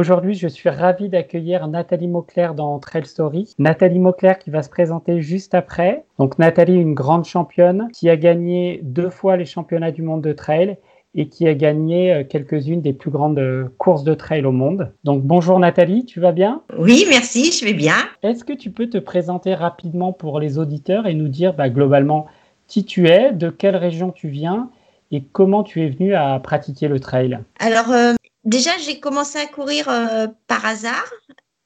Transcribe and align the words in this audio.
Aujourd'hui, 0.00 0.32
je 0.32 0.48
suis 0.48 0.70
ravi 0.70 1.10
d'accueillir 1.10 1.68
Nathalie 1.68 2.08
Mauclair 2.08 2.54
dans 2.54 2.78
Trail 2.78 3.04
Story. 3.04 3.54
Nathalie 3.58 3.98
Mauclair 3.98 4.38
qui 4.38 4.48
va 4.48 4.62
se 4.62 4.70
présenter 4.70 5.20
juste 5.20 5.54
après. 5.54 6.06
Donc 6.18 6.38
Nathalie, 6.38 6.72
une 6.72 6.94
grande 6.94 7.26
championne 7.26 7.88
qui 7.92 8.08
a 8.08 8.16
gagné 8.16 8.80
deux 8.82 9.10
fois 9.10 9.36
les 9.36 9.44
championnats 9.44 9.90
du 9.90 10.00
monde 10.00 10.22
de 10.22 10.32
trail 10.32 10.78
et 11.14 11.28
qui 11.28 11.46
a 11.46 11.52
gagné 11.52 12.14
euh, 12.14 12.24
quelques-unes 12.24 12.80
des 12.80 12.94
plus 12.94 13.10
grandes 13.10 13.38
euh, 13.38 13.68
courses 13.76 14.02
de 14.02 14.14
trail 14.14 14.46
au 14.46 14.52
monde. 14.52 14.90
Donc 15.04 15.22
bonjour 15.22 15.58
Nathalie, 15.58 16.06
tu 16.06 16.18
vas 16.18 16.32
bien? 16.32 16.62
Oui, 16.78 17.04
merci, 17.10 17.52
je 17.52 17.62
vais 17.66 17.74
bien. 17.74 17.96
Est-ce 18.22 18.42
que 18.42 18.54
tu 18.54 18.70
peux 18.70 18.88
te 18.88 18.96
présenter 18.96 19.52
rapidement 19.52 20.14
pour 20.14 20.40
les 20.40 20.56
auditeurs 20.56 21.06
et 21.08 21.12
nous 21.12 21.28
dire 21.28 21.52
bah, 21.52 21.68
globalement 21.68 22.24
qui 22.68 22.86
tu 22.86 23.06
es, 23.08 23.32
de 23.32 23.50
quelle 23.50 23.76
région 23.76 24.12
tu 24.12 24.28
viens 24.28 24.70
et 25.10 25.22
comment 25.22 25.62
tu 25.62 25.82
es 25.82 25.90
venu 25.90 26.14
à 26.14 26.40
pratiquer 26.42 26.88
le 26.88 27.00
trail? 27.00 27.40
Alors, 27.58 27.90
euh, 27.90 28.14
Déjà, 28.50 28.72
j'ai 28.84 28.98
commencé 28.98 29.38
à 29.38 29.46
courir 29.46 29.88
euh, 29.88 30.26
par 30.48 30.66
hasard 30.66 31.08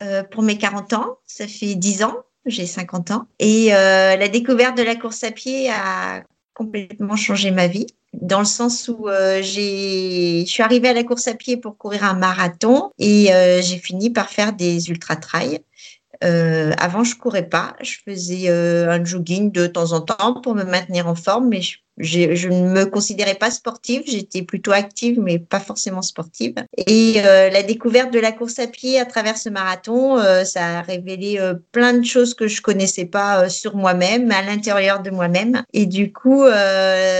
euh, 0.02 0.22
pour 0.22 0.42
mes 0.42 0.58
40 0.58 0.92
ans. 0.92 1.16
Ça 1.24 1.48
fait 1.48 1.76
10 1.76 2.02
ans, 2.04 2.14
j'ai 2.44 2.66
50 2.66 3.10
ans. 3.10 3.26
Et 3.38 3.74
euh, 3.74 4.16
la 4.16 4.28
découverte 4.28 4.76
de 4.76 4.82
la 4.82 4.94
course 4.94 5.24
à 5.24 5.30
pied 5.30 5.70
a 5.70 6.24
complètement 6.52 7.16
changé 7.16 7.52
ma 7.52 7.68
vie, 7.68 7.86
dans 8.12 8.40
le 8.40 8.44
sens 8.44 8.88
où 8.88 9.06
je 9.08 10.44
suis 10.46 10.62
arrivée 10.62 10.90
à 10.90 10.92
la 10.92 11.04
course 11.04 11.26
à 11.26 11.32
pied 11.32 11.56
pour 11.56 11.78
courir 11.78 12.04
un 12.04 12.12
marathon 12.12 12.90
et 12.98 13.30
j'ai 13.60 13.78
fini 13.78 14.10
par 14.10 14.28
faire 14.28 14.52
des 14.52 14.90
ultra-trails. 14.90 15.60
avant, 16.20 17.02
je 17.02 17.16
courais 17.16 17.48
pas. 17.48 17.74
Je 17.80 17.96
faisais 18.04 18.50
un 18.50 19.04
jogging 19.04 19.50
de 19.50 19.66
temps 19.66 19.92
en 19.92 20.02
temps 20.02 20.40
pour 20.42 20.54
me 20.54 20.62
maintenir 20.62 21.08
en 21.08 21.16
forme, 21.16 21.48
mais 21.48 21.62
je 21.98 22.48
ne 22.48 22.68
me 22.68 22.84
considérais 22.86 23.34
pas 23.34 23.50
sportive, 23.50 24.02
j'étais 24.06 24.42
plutôt 24.42 24.72
active, 24.72 25.20
mais 25.20 25.38
pas 25.38 25.60
forcément 25.60 26.02
sportive. 26.02 26.54
Et 26.76 27.14
euh, 27.18 27.50
la 27.50 27.62
découverte 27.62 28.12
de 28.12 28.18
la 28.18 28.32
course 28.32 28.58
à 28.58 28.66
pied 28.66 28.98
à 28.98 29.04
travers 29.04 29.38
ce 29.38 29.48
marathon, 29.48 30.18
euh, 30.18 30.44
ça 30.44 30.78
a 30.78 30.82
révélé 30.82 31.38
euh, 31.38 31.54
plein 31.72 31.92
de 31.92 32.04
choses 32.04 32.34
que 32.34 32.48
je 32.48 32.62
connaissais 32.62 33.04
pas 33.04 33.48
sur 33.48 33.76
moi-même, 33.76 34.30
à 34.32 34.42
l'intérieur 34.42 35.02
de 35.02 35.10
moi-même. 35.10 35.62
Et 35.72 35.86
du 35.86 36.12
coup, 36.12 36.44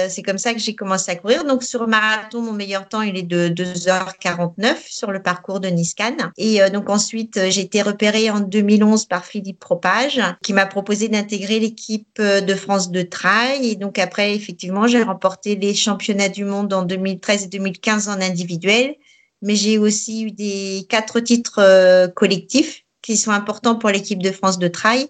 c'est 0.09 0.23
comme 0.23 0.39
ça 0.39 0.53
que 0.55 0.61
j'ai 0.61 0.75
commencé 0.75 1.11
à 1.11 1.17
courir. 1.17 1.45
Donc 1.45 1.63
sur 1.63 1.83
le 1.83 1.87
marathon, 1.87 2.43
mon 2.43 2.53
meilleur 2.53 2.89
temps, 2.89 3.03
il 3.03 3.17
est 3.17 3.23
de 3.23 3.49
2h49 3.49 4.77
sur 4.87 5.13
le 5.13 5.23
parcours 5.23 5.61
de 5.61 5.69
Niscan. 5.69 6.17
Et 6.37 6.61
donc 6.71 6.91
ensuite, 6.91 7.51
j'ai 7.51 7.61
été 7.61 7.83
repérée 7.83 8.31
en 8.31 8.41
2011 8.41 9.07
par 9.07 9.25
Philippe 9.25 9.61
Propage, 9.61 10.21
qui 10.43 10.53
m'a 10.53 10.67
proposé 10.67 11.09
d'intégrer 11.09 11.61
l'équipe 11.61 12.21
de 12.21 12.55
France 12.55 12.91
de 12.91 13.03
trail. 13.03 13.69
Et 13.69 13.77
donc 13.77 13.99
après, 13.99 14.35
effectivement, 14.35 14.64
j'ai 14.87 15.03
remporté 15.03 15.57
les 15.57 15.75
championnats 15.75 16.29
du 16.29 16.45
monde 16.45 16.73
en 16.73 16.83
2013 16.83 17.45
et 17.45 17.49
2015 17.49 18.09
en 18.09 18.21
individuel, 18.21 18.97
mais 19.43 19.57
j'ai 19.57 19.79
aussi 19.79 20.25
eu 20.25 20.31
des 20.31 20.87
quatre 20.89 21.21
titres 21.21 21.61
euh, 21.61 22.09
collectifs 22.09 22.85
qui 23.03 23.17
sont 23.17 23.33
importants 23.33 23.77
pour 23.77 23.91
l'équipe 23.91 24.23
de 24.23 24.31
France 24.31 24.59
de 24.59 24.69
trail 24.69 25.09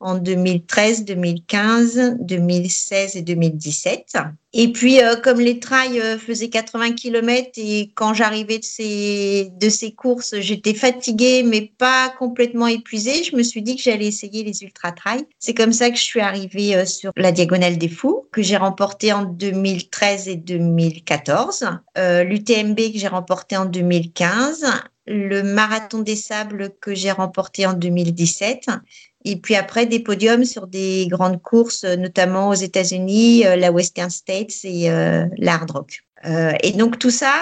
en 0.00 0.16
2013, 0.16 1.04
2015, 1.04 2.16
2016 2.20 3.16
et 3.16 3.22
2017. 3.22 4.16
Et 4.52 4.70
puis, 4.70 5.00
euh, 5.00 5.16
comme 5.16 5.40
les 5.40 5.58
trails 5.58 6.00
euh, 6.00 6.18
faisaient 6.18 6.48
80 6.48 6.92
km 6.92 7.50
et 7.56 7.90
quand 7.94 8.14
j'arrivais 8.14 8.58
de 8.58 8.64
ces, 8.64 9.50
de 9.58 9.68
ces 9.68 9.92
courses, 9.92 10.34
j'étais 10.38 10.74
fatiguée 10.74 11.42
mais 11.42 11.72
pas 11.76 12.14
complètement 12.18 12.68
épuisée, 12.68 13.24
je 13.24 13.34
me 13.34 13.42
suis 13.42 13.62
dit 13.62 13.76
que 13.76 13.82
j'allais 13.82 14.06
essayer 14.06 14.44
les 14.44 14.62
ultra-trails. 14.62 15.26
C'est 15.38 15.54
comme 15.54 15.72
ça 15.72 15.90
que 15.90 15.96
je 15.96 16.02
suis 16.02 16.20
arrivée 16.20 16.76
euh, 16.76 16.84
sur 16.86 17.10
la 17.16 17.32
Diagonale 17.32 17.78
des 17.78 17.88
Fous, 17.88 18.28
que 18.30 18.42
j'ai 18.42 18.56
remporté 18.56 19.12
en 19.12 19.24
2013 19.24 20.28
et 20.28 20.36
2014, 20.36 21.66
l'UTMB 21.96 22.76
que 22.76 22.98
j'ai 22.98 23.08
remporté 23.08 23.56
en 23.56 23.64
2015, 23.64 24.66
le 25.06 25.42
Marathon 25.42 25.98
des 26.00 26.16
Sables 26.16 26.70
que 26.80 26.94
j'ai 26.94 27.10
remporté 27.10 27.66
en 27.66 27.74
2017 27.74 28.66
et 29.24 29.36
puis 29.36 29.56
après, 29.56 29.86
des 29.86 30.00
podiums 30.00 30.44
sur 30.44 30.66
des 30.66 31.06
grandes 31.08 31.40
courses, 31.40 31.84
notamment 31.84 32.50
aux 32.50 32.54
États-Unis, 32.54 33.46
euh, 33.46 33.56
la 33.56 33.72
Western 33.72 34.10
States 34.10 34.52
et 34.64 34.90
euh, 34.90 35.26
l'Hard 35.38 35.66
Rock. 35.72 36.04
Euh, 36.26 36.52
et 36.62 36.72
donc 36.72 36.98
tout 36.98 37.10
ça 37.10 37.32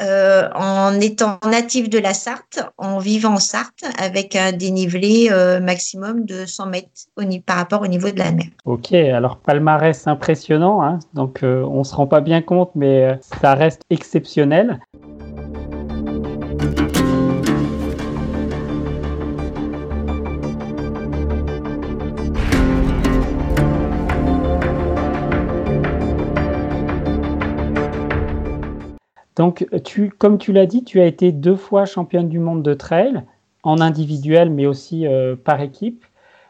euh, 0.00 0.48
en 0.54 0.98
étant 1.00 1.38
natif 1.48 1.88
de 1.88 1.98
la 1.98 2.14
Sarthe, 2.14 2.60
en 2.78 2.98
vivant 2.98 3.34
en 3.34 3.36
Sarthe, 3.36 3.84
avec 3.98 4.34
un 4.34 4.52
dénivelé 4.52 5.28
euh, 5.30 5.60
maximum 5.60 6.24
de 6.24 6.44
100 6.46 6.66
mètres 6.66 6.88
au, 7.16 7.22
par 7.44 7.56
rapport 7.56 7.82
au 7.82 7.86
niveau 7.86 8.10
de 8.10 8.18
la 8.18 8.32
mer. 8.32 8.46
Ok, 8.64 8.92
alors 8.92 9.36
palmarès 9.36 10.06
impressionnant, 10.06 10.82
hein 10.82 10.98
donc 11.14 11.40
on 11.42 11.78
ne 11.78 11.84
se 11.84 11.94
rend 11.94 12.06
pas 12.06 12.20
bien 12.20 12.42
compte, 12.42 12.70
mais 12.74 13.18
ça 13.40 13.54
reste 13.54 13.82
exceptionnel. 13.90 14.80
Donc, 29.36 29.66
tu, 29.84 30.10
comme 30.10 30.38
tu 30.38 30.52
l'as 30.52 30.66
dit, 30.66 30.84
tu 30.84 31.00
as 31.00 31.06
été 31.06 31.32
deux 31.32 31.56
fois 31.56 31.84
championne 31.86 32.28
du 32.28 32.38
monde 32.38 32.62
de 32.62 32.74
trail, 32.74 33.22
en 33.62 33.80
individuel, 33.80 34.50
mais 34.50 34.66
aussi 34.66 35.06
euh, 35.06 35.36
par 35.36 35.60
équipe. 35.60 36.04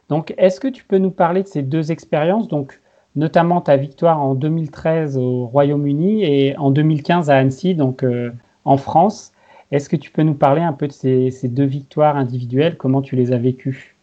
Donc, 0.09 0.35
est-ce 0.37 0.61
que 0.61 0.69
tu 0.69 0.85
peux 0.85 0.99
nous 0.99 1.11
parler 1.11 1.43
de 1.43 1.49
ces 1.49 1.63
deux 1.63 1.93
expériences, 1.93 2.49
donc 2.49 2.81
notamment 3.15 3.61
ta 3.61 3.77
victoire 3.77 4.21
en 4.21 4.35
2013 4.35 5.19
au 5.19 5.47
Royaume-Uni 5.47 6.25
et 6.25 6.57
en 6.57 6.71
2015 6.71 7.31
à 7.31 7.37
Annecy, 7.37 7.75
donc 7.75 8.03
euh, 8.03 8.31
en 8.65 8.77
France. 8.77 9.33
Est-ce 9.71 9.89
que 9.89 9.97
tu 9.97 10.11
peux 10.11 10.23
nous 10.23 10.35
parler 10.35 10.63
un 10.63 10.73
peu 10.73 10.87
de 10.87 10.93
ces, 10.93 11.31
deux 11.45 11.65
victoires 11.65 12.17
individuelles? 12.17 12.77
Comment 12.77 13.01
tu 13.01 13.17
les 13.17 13.33
as 13.33 13.39
vécues? 13.39 13.97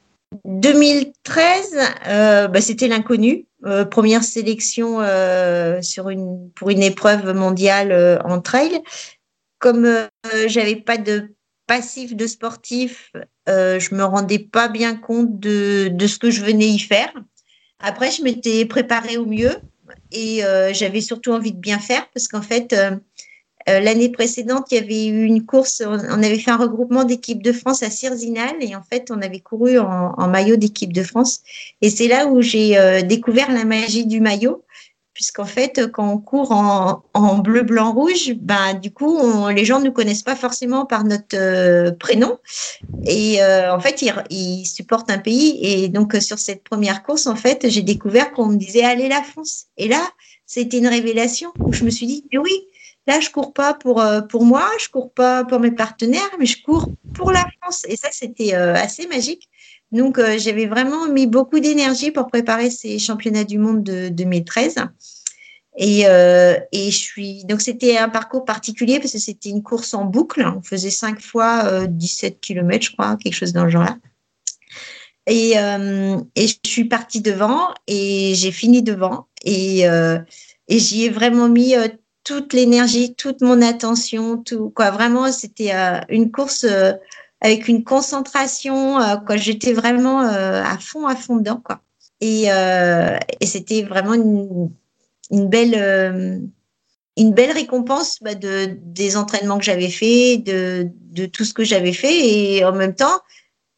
2013, 0.45 1.78
euh, 2.07 2.47
bah, 2.47 2.62
c'était 2.62 2.88
l'inconnu. 2.88 3.45
Euh, 3.65 3.83
première 3.83 4.23
sélection 4.23 5.01
euh, 5.01 5.81
pour 6.55 6.69
une 6.69 6.81
épreuve 6.81 7.33
mondiale 7.33 7.91
euh, 7.91 8.17
en 8.23 8.39
trail. 8.39 8.81
Comme 9.57 10.07
j'avais 10.47 10.77
pas 10.77 10.97
de 10.97 11.33
passif 11.67 12.15
de 12.15 12.27
sportif, 12.27 13.11
je 13.45 13.93
me 13.93 14.03
rendais 14.05 14.39
pas 14.39 14.69
bien 14.69 14.95
compte 14.95 15.37
de, 15.37 15.89
de, 15.91 16.07
ce 16.07 16.17
que 16.17 16.31
je 16.31 16.41
venais 16.41 16.67
y 16.67 16.79
faire. 16.79 17.11
Après, 17.79 18.09
je 18.09 18.23
m'étais 18.23 18.65
préparée 18.65 19.17
au 19.17 19.25
mieux 19.25 19.51
et 20.13 20.43
j'avais 20.71 21.01
surtout 21.01 21.33
envie 21.33 21.51
de 21.51 21.59
bien 21.59 21.77
faire 21.77 22.09
parce 22.13 22.29
qu'en 22.29 22.41
fait, 22.41 22.71
euh, 22.71 22.95
l'année 23.80 24.09
précédente, 24.09 24.68
il 24.72 24.75
y 24.75 24.78
avait 24.78 25.07
eu 25.07 25.24
une 25.24 25.46
course, 25.46 25.84
on 25.85 26.24
avait 26.24 26.40
fait 26.40 26.52
un 26.52 26.57
regroupement 26.57 27.03
d'équipes 27.03 27.44
de 27.44 27.52
France 27.52 27.84
à 27.84 27.90
Cirzinal 27.90 28.56
et 28.62 28.75
en 28.75 28.81
fait, 28.81 29.12
on 29.12 29.22
avait 29.22 29.40
couru 29.40 29.80
en, 29.80 30.27
maillot 30.27 30.56
d'équipe 30.56 30.94
de 30.94 31.04
France. 31.04 31.42
Et 31.81 31.89
c'est 31.89 32.07
là 32.07 32.27
où 32.27 32.42
j'ai 32.42 32.77
euh, 32.77 33.01
découvert 33.01 33.51
la 33.51 33.66
magie 33.66 34.06
du 34.06 34.21
maillot, 34.21 34.63
puisqu'en 35.13 35.45
fait, 35.45 35.92
quand 35.92 36.12
on 36.12 36.18
court 36.18 36.51
en, 36.51 37.38
bleu, 37.39 37.63
blanc, 37.63 37.94
rouge, 37.94 38.33
ben, 38.36 38.74
du 38.75 38.92
coup, 38.92 39.19
les 39.50 39.66
gens 39.66 39.80
ne 39.80 39.86
nous 39.86 39.92
connaissent 39.92 40.24
pas 40.24 40.36
forcément 40.36 40.86
par 40.86 41.04
notre 41.04 41.36
euh, 41.36 41.92
prénom. 41.92 42.38
Et 43.06 43.39
en 43.44 43.80
fait, 43.80 44.01
ils, 44.01 44.13
ils, 44.30 44.65
supportent 44.65 45.10
un 45.12 45.18
pays. 45.18 45.60
Et 45.62 45.89
donc, 45.89 46.15
sur 46.22 46.39
cette 46.39 46.63
première 46.63 47.04
course, 47.04 47.27
en 47.27 47.36
fait, 47.36 47.69
j'ai 47.69 47.81
découvert 47.81 48.31
qu'on 48.31 48.45
me 48.45 48.56
disait 48.56 48.83
Allez 48.83 49.10
la 49.10 49.22
France. 49.22 49.65
Et 49.77 49.88
là, 49.89 50.01
c'était 50.50 50.80
une 50.80 50.88
révélation 50.88 51.51
où 51.60 51.72
je 51.72 51.86
me 51.86 51.92
suis 51.92 52.07
dit, 52.07 52.24
oui, 52.33 52.65
Là, 53.09 53.19
je 53.19 53.31
cours 53.31 53.53
pas 53.53 53.73
pour, 53.73 54.01
euh, 54.01 54.21
pour 54.21 54.45
moi, 54.45 54.69
je 54.79 54.88
cours 54.88 55.11
pas 55.11 55.44
pour 55.44 55.59
mes 55.59 55.71
partenaires, 55.71 56.29
mais 56.38 56.45
je 56.45 56.61
cours 56.61 56.91
pour 57.15 57.31
la 57.31 57.44
France. 57.59 57.83
Et 57.88 57.95
ça, 57.95 58.09
c'était 58.11 58.53
euh, 58.53 58.75
assez 58.75 59.07
magique. 59.07 59.50
Donc, 59.91 60.19
euh, 60.19 60.38
j'avais 60.38 60.67
vraiment 60.67 61.07
mis 61.07 61.25
beaucoup 61.25 61.59
d'énergie 61.59 62.11
pour 62.11 62.27
préparer 62.27 62.69
ces 62.69 63.00
championnats 63.00 63.45
du 63.45 63.57
monde 63.57 63.81
de 63.81 64.09
2013. 64.09 64.75
Et, 65.75 66.01
et 66.01 66.91
je 66.91 66.97
suis 66.97 67.45
donc 67.45 67.61
c'était 67.61 67.97
un 67.97 68.09
parcours 68.09 68.44
particulier 68.44 69.00
parce 69.00 69.13
que 69.13 69.17
c'était 69.17 69.50
une 69.50 69.63
course 69.63 69.94
en 69.94 70.03
boucle. 70.03 70.45
On 70.45 70.62
faisait 70.62 70.89
cinq 70.89 71.21
fois 71.21 71.88
17 71.88 72.41
km, 72.41 72.85
je 72.85 72.91
crois, 72.91 73.15
quelque 73.15 73.33
chose 73.33 73.53
dans 73.53 73.63
le 73.63 73.69
genre-là. 73.69 73.97
Et, 75.25 75.51
et 75.53 76.47
je 76.47 76.55
suis 76.65 76.85
partie 76.85 77.21
devant 77.21 77.69
et 77.88 78.33
j'ai 78.35 78.51
fini 78.51 78.83
devant. 78.83 79.27
Et, 79.45 79.83
et 79.83 80.79
j'y 80.79 81.05
ai 81.05 81.09
vraiment 81.09 81.47
mis 81.47 81.75
toute 82.29 82.53
l'énergie, 82.53 83.15
toute 83.15 83.41
mon 83.41 83.59
attention, 83.63 84.37
tout 84.37 84.69
quoi. 84.69 84.91
Vraiment, 84.91 85.31
c'était 85.31 85.71
une 86.09 86.31
course 86.31 86.63
avec 87.41 87.67
une 87.67 87.83
concentration. 87.83 88.99
quoi, 89.25 89.35
j'étais 89.35 89.73
vraiment 89.73 90.19
à 90.19 90.77
fond, 90.77 91.07
à 91.07 91.15
fond 91.15 91.37
dedans, 91.37 91.59
quoi. 91.63 91.81
Et, 92.21 92.49
c'était 93.41 93.81
vraiment 93.81 94.13
une, 94.13 94.69
belle 95.47 96.51
une 97.17 97.33
belle 97.33 97.51
récompense 97.51 98.19
bah, 98.21 98.35
de, 98.35 98.77
des 98.83 99.17
entraînements 99.17 99.57
que 99.57 99.65
j'avais 99.65 99.89
fait, 99.89 100.37
de, 100.37 100.87
de, 101.11 101.25
tout 101.25 101.45
ce 101.45 101.55
que 101.55 101.63
j'avais 101.63 101.93
fait. 101.93 102.29
Et 102.29 102.63
en 102.63 102.73
même 102.73 102.93
temps, 102.93 103.21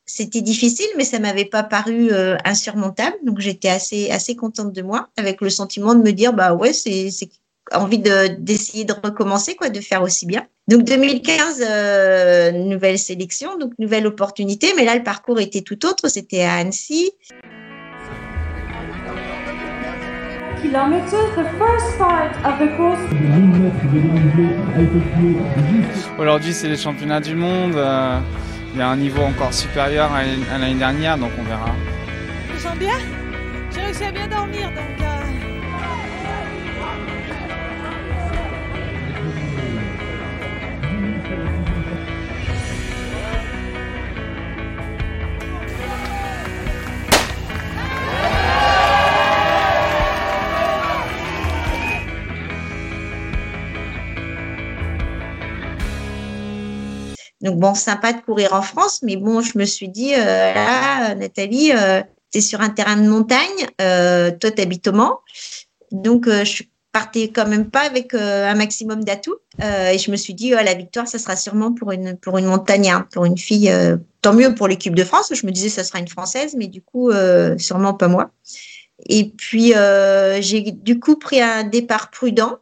c'était 0.06 0.42
difficile, 0.42 0.88
mais 0.98 1.06
ça 1.06 1.20
m'avait 1.20 1.46
pas 1.46 1.64
paru 1.64 2.12
euh, 2.12 2.36
insurmontable. 2.44 3.16
Donc 3.24 3.40
j'étais 3.40 3.70
assez, 3.70 4.10
assez 4.12 4.36
contente 4.36 4.74
de 4.74 4.82
moi, 4.82 5.10
avec 5.16 5.40
le 5.40 5.50
sentiment 5.50 5.96
de 5.96 6.02
me 6.02 6.12
dire, 6.12 6.34
bah 6.34 6.54
ouais, 6.54 6.74
c'est 6.74 7.10
envie 7.74 8.00
d'essayer 8.00 8.86
de, 8.86 8.94
recommencer, 8.94 9.56
quoi, 9.56 9.70
de 9.70 9.80
faire 9.80 10.02
aussi 10.02 10.26
bien. 10.26 10.46
Donc 10.68 10.84
2015, 10.84 11.64
euh, 11.68 12.52
nouvelle 12.52 13.00
sélection, 13.00 13.58
donc 13.58 13.74
nouvelle 13.80 14.08
opportunité, 14.08 14.74
mais 14.76 14.86
là 14.86 14.96
le 14.96 15.04
parcours 15.04 15.40
était 15.40 15.62
tout 15.62 15.86
autre. 15.86 16.08
C'était 16.08 16.44
à 16.44 16.56
Annecy. 16.56 17.12
Aujourd'hui, 26.20 26.54
c'est 26.54 26.70
les 26.70 26.78
championnats 26.78 27.20
du 27.20 27.36
monde. 27.36 27.76
Euh, 27.76 28.20
il 28.74 28.80
y 28.80 28.82
a 28.82 28.88
un 28.88 28.96
niveau 28.96 29.24
encore 29.24 29.54
supérieur 29.54 30.12
à 30.14 30.24
l'année 30.58 30.76
dernière, 30.76 31.18
donc 31.18 31.32
on 31.40 31.44
verra. 31.44 31.72
Je 32.48 32.54
me 32.54 32.60
sens 32.60 32.78
bien. 32.78 32.98
J'ai 33.74 33.82
réussi 33.82 34.04
à 34.04 34.12
bien 34.12 34.28
dormir, 34.28 34.70
donc. 34.70 35.02
Euh, 35.02 35.31
bon, 57.62 57.76
sympa 57.76 58.12
de 58.12 58.22
courir 58.22 58.54
en 58.54 58.64
France, 58.64 59.02
mais 59.04 59.16
bon, 59.16 59.42
je 59.42 59.58
me 59.58 59.66
suis 59.66 59.88
dit, 59.88 60.14
euh, 60.16 60.54
là, 60.54 61.14
Nathalie, 61.16 61.72
euh, 61.72 62.02
tu 62.32 62.40
es 62.40 62.42
sur 62.42 62.60
un 62.60 62.70
terrain 62.70 62.98
de 62.98 63.08
montagne, 63.08 63.68
euh, 63.80 64.32
toi, 64.32 64.50
tu 64.52 64.90
au 64.90 64.92
Mans. 64.92 65.20
Donc, 65.92 66.28
je 66.28 66.64
partais 66.92 67.30
quand 67.30 67.48
même 67.48 67.70
pas 67.70 67.82
avec 67.82 68.14
un 68.14 68.56
maximum 68.56 69.04
d'atouts. 69.04 69.38
et 69.60 69.98
je 69.98 70.10
me 70.12 70.16
suis 70.16 70.34
dit, 70.34 70.54
oh, 70.54 70.64
la 70.64 70.74
victoire, 70.74 71.08
ça 71.08 71.20
sera 71.20 71.36
sûrement 71.36 71.72
pour 71.72 71.92
une, 71.92 72.18
pour 72.18 72.40
montagnarde, 72.42 73.06
pour 73.14 73.26
une 73.26 73.38
fille. 73.38 73.72
tant 74.22 74.34
mieux 74.34 74.56
pour 74.56 74.68
l'équipe 74.68 74.96
de 74.96 75.04
France. 75.04 75.32
Je 75.34 75.46
me 75.46 75.52
disais, 75.52 75.70
ça 75.70 75.84
sera 75.84 76.00
une 76.00 76.08
Française, 76.08 76.56
mais 76.58 76.68
du 76.68 76.82
coup, 76.82 77.12
sûrement 77.58 77.94
pas 77.94 78.08
moi. 78.08 78.32
Et 79.08 79.30
puis, 79.30 79.74
j'ai 80.40 80.72
du 80.72 81.00
coup 81.00 81.18
pris 81.18 81.42
un 81.42 81.64
départ 81.64 82.10
prudent 82.10 82.58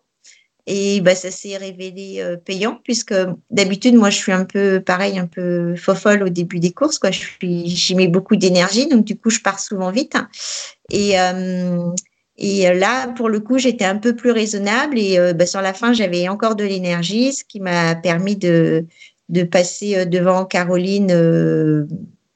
et 0.71 1.01
bah, 1.01 1.15
ça 1.15 1.31
s'est 1.31 1.57
révélé 1.57 2.17
euh, 2.19 2.37
payant 2.37 2.79
puisque 2.83 3.15
d'habitude, 3.49 3.95
moi, 3.95 4.11
je 4.11 4.17
suis 4.17 4.31
un 4.31 4.45
peu 4.45 4.79
pareil, 4.79 5.17
un 5.17 5.25
peu 5.25 5.75
fofolle 5.75 6.21
au 6.21 6.29
début 6.29 6.59
des 6.59 6.71
courses. 6.71 6.99
Quoi. 6.99 7.09
Je 7.09 7.21
suis, 7.21 7.67
j'y 7.67 7.95
mets 7.95 8.07
beaucoup 8.07 8.35
d'énergie, 8.35 8.87
donc 8.87 9.03
du 9.03 9.17
coup, 9.17 9.31
je 9.31 9.39
pars 9.39 9.59
souvent 9.59 9.89
vite. 9.89 10.15
Et, 10.91 11.19
euh, 11.19 11.89
et 12.37 12.71
là, 12.75 13.07
pour 13.07 13.29
le 13.29 13.39
coup, 13.39 13.57
j'étais 13.57 13.83
un 13.83 13.97
peu 13.97 14.15
plus 14.15 14.29
raisonnable 14.29 14.99
et 14.99 15.17
euh, 15.17 15.33
bah, 15.33 15.47
sur 15.47 15.61
la 15.61 15.73
fin, 15.73 15.91
j'avais 15.91 16.27
encore 16.27 16.55
de 16.55 16.65
l'énergie, 16.65 17.33
ce 17.33 17.43
qui 17.43 17.59
m'a 17.59 17.95
permis 17.95 18.35
de, 18.35 18.85
de 19.29 19.41
passer 19.41 20.05
devant 20.05 20.45
Caroline 20.45 21.87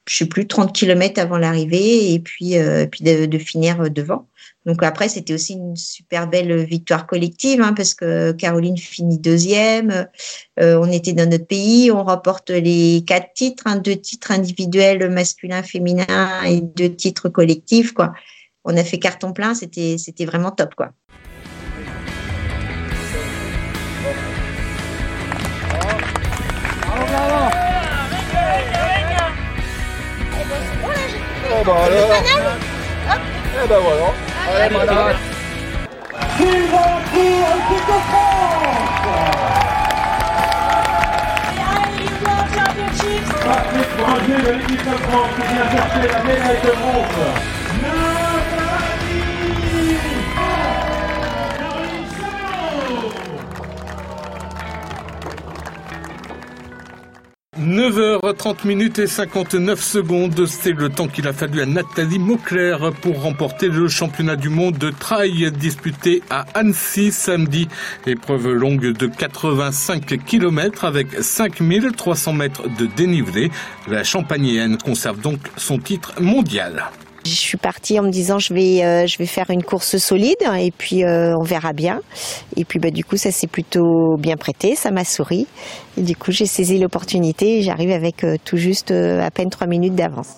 je 0.06 0.16
sais 0.16 0.26
plus, 0.26 0.46
30 0.46 0.74
km 0.74 1.20
avant 1.20 1.38
l'arrivée 1.38 2.12
et 2.12 2.20
puis, 2.20 2.58
euh, 2.58 2.86
puis 2.86 3.04
de, 3.04 3.26
de, 3.26 3.38
finir 3.38 3.90
devant. 3.90 4.28
Donc 4.66 4.82
après, 4.82 5.08
c'était 5.08 5.34
aussi 5.34 5.54
une 5.54 5.76
super 5.76 6.28
belle 6.28 6.64
victoire 6.64 7.06
collective 7.06 7.60
hein, 7.60 7.72
parce 7.74 7.94
que 7.94 8.32
Caroline 8.32 8.76
finit 8.76 9.18
deuxième. 9.18 10.06
Euh, 10.60 10.78
on 10.80 10.90
était 10.90 11.12
dans 11.12 11.28
notre 11.28 11.46
pays, 11.46 11.90
on 11.90 12.04
remporte 12.04 12.50
les 12.50 13.02
quatre 13.06 13.32
titres, 13.34 13.64
hein, 13.66 13.76
deux 13.76 13.96
titres 13.96 14.30
individuels 14.30 15.10
masculins, 15.10 15.62
féminins 15.62 16.44
et 16.44 16.60
deux 16.60 16.94
titres 16.94 17.28
collectifs. 17.28 17.92
Quoi. 17.92 18.12
On 18.64 18.76
a 18.76 18.84
fait 18.84 18.98
carton 18.98 19.32
plein, 19.32 19.54
c'était 19.54 19.96
c'était 19.98 20.24
vraiment 20.24 20.50
top 20.50 20.74
quoi. 20.74 20.92
Ben 31.64 31.72
alors. 31.72 32.10
Eh 33.64 33.68
ben 33.68 33.78
voilà. 33.78 34.12
Allez, 34.54 34.74
voilà 34.74 35.14
Suivant 36.36 37.00
pour 37.10 37.46
l'équipe 37.54 37.86
de 37.86 37.98
France 38.10 38.64
Patrick 43.44 43.90
de 44.28 44.52
l'équipe 44.52 44.84
de 44.84 44.96
France 44.96 45.30
qui 45.36 45.54
vient 45.54 45.70
chercher 45.70 46.02
la 46.12 46.22
médaille 46.22 46.62
de 46.64 46.70
bronze. 46.70 47.53
9h30 57.64 58.66
minutes 58.66 58.98
et 58.98 59.06
59 59.06 59.82
secondes, 59.82 60.46
c'est 60.46 60.72
le 60.72 60.90
temps 60.90 61.08
qu'il 61.08 61.26
a 61.26 61.32
fallu 61.32 61.62
à 61.62 61.66
Nathalie 61.66 62.18
Mauclair 62.18 62.92
pour 63.00 63.22
remporter 63.22 63.68
le 63.68 63.88
championnat 63.88 64.36
du 64.36 64.50
monde 64.50 64.76
de 64.76 64.90
trail 64.90 65.50
disputé 65.50 66.22
à 66.28 66.44
Annecy 66.54 67.10
samedi. 67.10 67.68
Épreuve 68.06 68.52
longue 68.52 68.92
de 68.92 69.06
85 69.06 70.24
km 70.26 70.84
avec 70.84 71.08
5300 71.20 72.32
mètres 72.34 72.68
de 72.78 72.84
dénivelé. 72.84 73.50
La 73.88 74.04
Champagnéenne 74.04 74.76
conserve 74.76 75.20
donc 75.20 75.38
son 75.56 75.78
titre 75.78 76.20
mondial. 76.20 76.90
Je 77.24 77.34
suis 77.34 77.56
partie 77.56 77.98
en 77.98 78.02
me 78.02 78.10
disant 78.10 78.38
je 78.38 78.52
vais 78.52 78.84
euh, 78.84 79.06
je 79.06 79.16
vais 79.16 79.26
faire 79.26 79.48
une 79.48 79.62
course 79.62 79.96
solide 79.96 80.36
et 80.58 80.70
puis 80.70 81.04
euh, 81.04 81.34
on 81.38 81.42
verra 81.42 81.72
bien. 81.72 82.00
Et 82.56 82.64
puis 82.64 82.78
bah 82.78 82.90
du 82.90 83.02
coup 83.02 83.16
ça 83.16 83.30
s'est 83.30 83.46
plutôt 83.46 84.16
bien 84.18 84.36
prêté, 84.36 84.74
ça 84.76 84.90
m'a 84.90 85.04
souri. 85.04 85.46
Et 85.96 86.02
du 86.02 86.16
coup 86.16 86.32
j'ai 86.32 86.46
saisi 86.46 86.78
l'opportunité 86.78 87.58
et 87.58 87.62
j'arrive 87.62 87.92
avec 87.92 88.24
euh, 88.24 88.36
tout 88.44 88.58
juste 88.58 88.90
à 88.90 89.30
peine 89.30 89.48
trois 89.48 89.66
minutes 89.66 89.94
d'avance. 89.94 90.36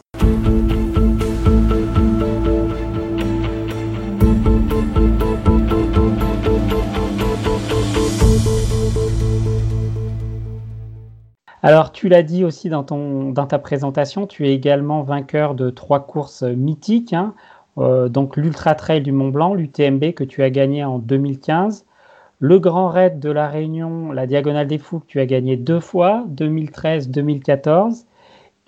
Alors, 11.66 11.90
tu 11.90 12.08
l'as 12.08 12.22
dit 12.22 12.44
aussi 12.44 12.68
dans, 12.68 12.84
ta 12.84 13.58
présentation, 13.58 14.28
tu 14.28 14.46
es 14.46 14.54
également 14.54 15.02
vainqueur 15.02 15.56
de 15.56 15.68
trois 15.70 16.06
courses 16.06 16.44
mythiques, 16.44 17.12
hein. 17.12 17.34
euh, 17.78 18.08
donc 18.08 18.36
l'Ultra 18.36 18.76
Trail 18.76 19.00
du 19.02 19.10
Mont 19.10 19.30
Blanc, 19.30 19.52
l'UTMB 19.52 20.12
que 20.12 20.22
tu 20.22 20.44
as 20.44 20.50
gagné 20.50 20.84
en 20.84 21.00
2015, 21.00 21.84
le 22.38 22.60
Grand 22.60 22.86
Raid 22.86 23.18
de 23.18 23.30
la 23.30 23.48
Réunion, 23.48 24.12
la 24.12 24.28
Diagonale 24.28 24.68
des 24.68 24.78
Fous 24.78 25.00
que 25.00 25.06
tu 25.06 25.18
as 25.18 25.26
gagné 25.26 25.56
deux 25.56 25.80
fois, 25.80 26.24
2013-2014, 26.36 28.04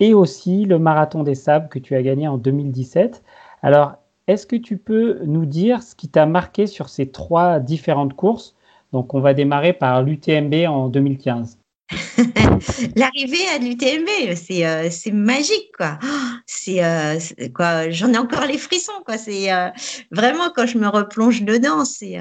et 0.01 0.13
aussi 0.13 0.65
le 0.65 0.77
Marathon 0.77 1.23
des 1.23 1.35
Sables 1.35 1.69
que 1.69 1.79
tu 1.79 1.95
as 1.95 2.01
gagné 2.01 2.27
en 2.27 2.37
2017. 2.37 3.23
Alors, 3.61 3.93
est-ce 4.27 4.45
que 4.45 4.57
tu 4.57 4.75
peux 4.75 5.19
nous 5.23 5.45
dire 5.45 5.83
ce 5.83 5.95
qui 5.95 6.09
t'a 6.09 6.25
marqué 6.25 6.67
sur 6.67 6.89
ces 6.89 7.09
trois 7.09 7.61
différentes 7.61 8.13
courses? 8.13 8.57
Donc, 8.91 9.13
on 9.13 9.21
va 9.21 9.33
démarrer 9.33 9.71
par 9.71 10.03
l'UTMB 10.03 10.67
en 10.67 10.89
2015. 10.89 11.58
L'arrivée 12.95 13.47
à 13.53 13.57
l'UTMB, 13.57 14.35
c'est 14.35 14.65
euh, 14.65 14.89
c'est 14.91 15.11
magique 15.11 15.71
quoi. 15.77 15.97
C'est 16.45 16.83
euh, 16.83 17.17
quoi, 17.53 17.89
j'en 17.89 18.13
ai 18.13 18.17
encore 18.17 18.45
les 18.45 18.57
frissons 18.57 19.01
quoi. 19.05 19.17
C'est 19.17 19.51
euh, 19.51 19.69
vraiment 20.11 20.51
quand 20.55 20.67
je 20.67 20.77
me 20.77 20.87
replonge 20.87 21.43
dedans, 21.43 21.85
c'est 21.85 22.17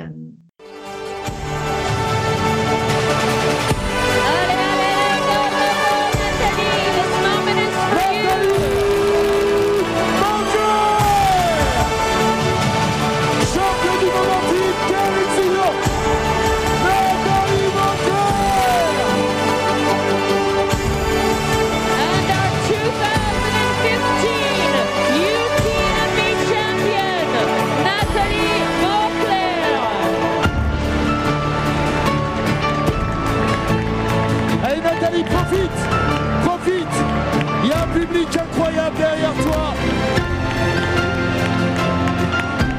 incroyable 38.36 38.96
derrière 38.96 39.32
toi. 39.32 39.74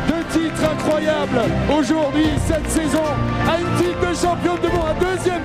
Deux 0.07 0.39
titres 0.39 0.63
incroyables 0.71 1.41
aujourd'hui, 1.77 2.29
cette 2.45 2.69
saison. 2.69 3.03
Un 3.47 3.81
titre 3.81 4.09
de 4.09 4.15
champion 4.15 4.55
du 4.55 4.67
monde, 4.75 4.87
un 4.89 5.15
deuxième 5.15 5.38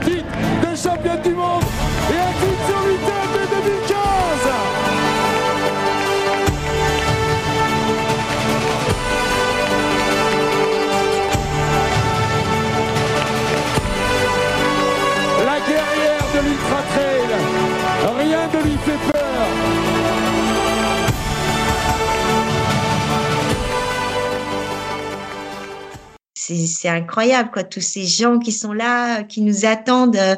c'est 26.67 26.89
incroyable, 26.89 27.51
quoi, 27.53 27.65
tous 27.65 27.81
ces 27.81 28.05
gens 28.05 28.39
qui 28.39 28.53
sont 28.53 28.73
là, 28.73 29.23
qui 29.23 29.41
nous 29.43 29.67
attendent, 29.67 30.17
euh, 30.17 30.37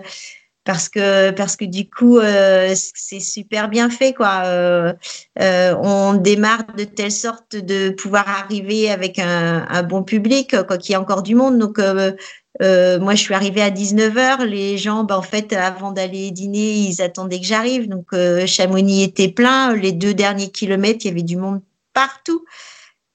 parce 0.64 0.88
que 0.88 1.30
parce 1.30 1.56
que 1.56 1.64
du 1.64 1.88
coup, 1.88 2.18
euh, 2.18 2.75
c'est 2.75 3.20
super 3.20 3.68
bien 3.68 3.88
fait, 3.90 4.14
quoi. 4.14 4.42
Euh, 4.46 4.94
on 5.38 6.14
démarre 6.14 6.64
de 6.76 6.85
telle 6.85 7.12
sorte 7.12 7.56
de 7.56 7.90
pouvoir 7.90 8.28
arriver 8.28 8.90
avec 8.90 9.18
un, 9.18 9.82
bon 9.85 10.02
public, 10.02 10.56
quoi, 10.66 10.78
qu'il 10.78 10.92
y 10.92 10.96
a 10.96 11.00
encore 11.00 11.23
du 11.23 11.35
monde. 11.37 11.58
Donc 11.58 11.78
moi, 11.78 13.14
je 13.14 13.20
suis 13.20 13.35
arrivée 13.35 13.62
à 13.62 13.70
19h. 13.70 14.44
Les 14.44 14.76
gens, 14.78 15.04
bah, 15.04 15.18
en 15.18 15.23
fait, 15.23 15.52
avant 15.52 15.92
d'aller 15.92 16.32
dîner, 16.32 16.73
ils 16.73 17.00
attendaient 17.00 17.40
que 17.40 17.46
j'arrive. 17.46 17.88
Donc, 17.88 18.08
Chamonix 18.46 19.04
était 19.04 19.28
plein. 19.28 19.75
Les 19.76 19.92
deux 19.92 20.14
derniers 20.14 20.50
kilomètres, 20.50 21.04
il 21.04 21.08
y 21.08 21.11
avait 21.12 21.23
du 21.23 21.37
monde 21.37 21.61
partout. 21.92 22.44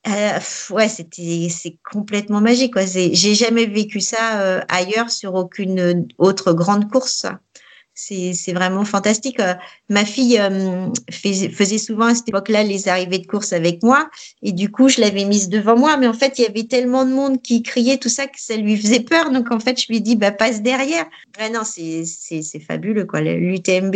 Euh, 0.08 0.40
ouais, 0.72 0.90
c'était 0.90 1.48
c'est 1.50 1.78
complètement 1.92 2.42
magique. 2.42 2.74
Quoi. 2.74 2.86
J'ai 2.86 3.36
jamais 3.36 3.66
vécu 3.66 4.00
ça 4.00 4.42
euh, 4.42 4.62
ailleurs 4.68 5.12
sur 5.12 5.36
aucune 5.36 6.08
autre 6.18 6.54
grande 6.54 6.90
course. 6.90 7.26
C'est 7.94 8.54
vraiment 8.54 8.84
fantastique. 8.84 9.40
Euh, 9.40 9.54
ma 9.90 10.06
fille 10.06 10.40
euh, 10.40 10.88
faisait 11.12 11.78
souvent 11.78 12.06
à 12.06 12.16
cette 12.16 12.30
époque-là 12.30 12.64
les 12.64 12.88
arrivées 12.88 13.20
de 13.20 13.28
course 13.28 13.54
avec 13.54 13.84
moi 13.84 14.10
et 14.42 14.54
du 14.54 14.72
coup 14.72 14.90
je 14.90 15.02
l'avais 15.02 15.26
mise 15.26 15.50
devant 15.50 15.78
moi. 15.78 15.98
Mais 15.98 16.08
en 16.08 16.14
fait 16.14 16.40
il 16.40 16.44
y 16.44 16.48
avait 16.48 16.64
tellement 16.64 17.06
de 17.06 17.12
monde 17.12 17.42
qui 17.44 17.62
criait 17.62 17.98
tout 17.98 18.10
ça 18.10 18.26
que 18.26 18.40
ça 18.40 18.56
lui 18.56 18.78
faisait 18.78 19.02
peur. 19.02 19.30
Donc 19.30 19.52
en 19.52 19.60
fait 19.60 19.80
je 19.80 19.88
lui 19.88 20.02
dit 20.02 20.16
bah 20.16 20.32
passe 20.32 20.64
derrière. 20.64 21.06
Ah 21.38 21.50
non 21.50 21.62
c'est 21.64 22.06
c'est 22.06 22.60
fabuleux 22.60 23.06
quoi. 23.06 23.22
L'UTMB 23.22 23.96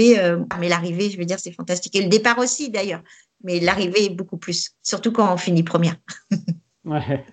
mais 0.59 0.69
l'arrivée 0.69 1.09
je 1.09 1.17
veux 1.17 1.25
dire 1.25 1.39
c'est 1.39 1.53
fantastique 1.53 1.95
et 1.95 2.01
le 2.03 2.09
départ 2.09 2.37
aussi 2.37 2.69
d'ailleurs 2.69 3.01
mais 3.43 3.59
l'arrivée 3.59 4.05
est 4.05 4.09
beaucoup 4.09 4.37
plus, 4.37 4.71
surtout 4.81 5.11
quand 5.11 5.31
on 5.33 5.37
finit 5.37 5.63
première. 5.63 5.97
ouais. 6.85 7.25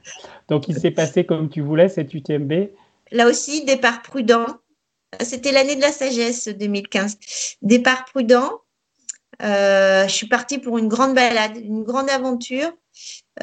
Donc 0.49 0.69
il 0.69 0.79
s'est 0.79 0.91
passé 0.91 1.25
comme 1.25 1.49
tu 1.49 1.61
voulais 1.61 1.89
cette 1.89 2.13
UTMB 2.13 2.53
Là 3.13 3.29
aussi, 3.29 3.65
départ 3.65 4.03
prudent. 4.03 4.47
C'était 5.21 5.53
l'année 5.53 5.77
de 5.77 5.83
la 5.83 5.93
sagesse 5.93 6.49
2015. 6.49 7.19
Départ 7.61 8.07
prudent. 8.07 8.63
Euh, 9.43 10.07
je 10.09 10.13
suis 10.13 10.29
partie 10.29 10.59
pour 10.59 10.79
une 10.79 10.89
grande 10.89 11.15
balade, 11.15 11.57
une 11.57 11.85
grande 11.85 12.09
aventure. 12.09 12.73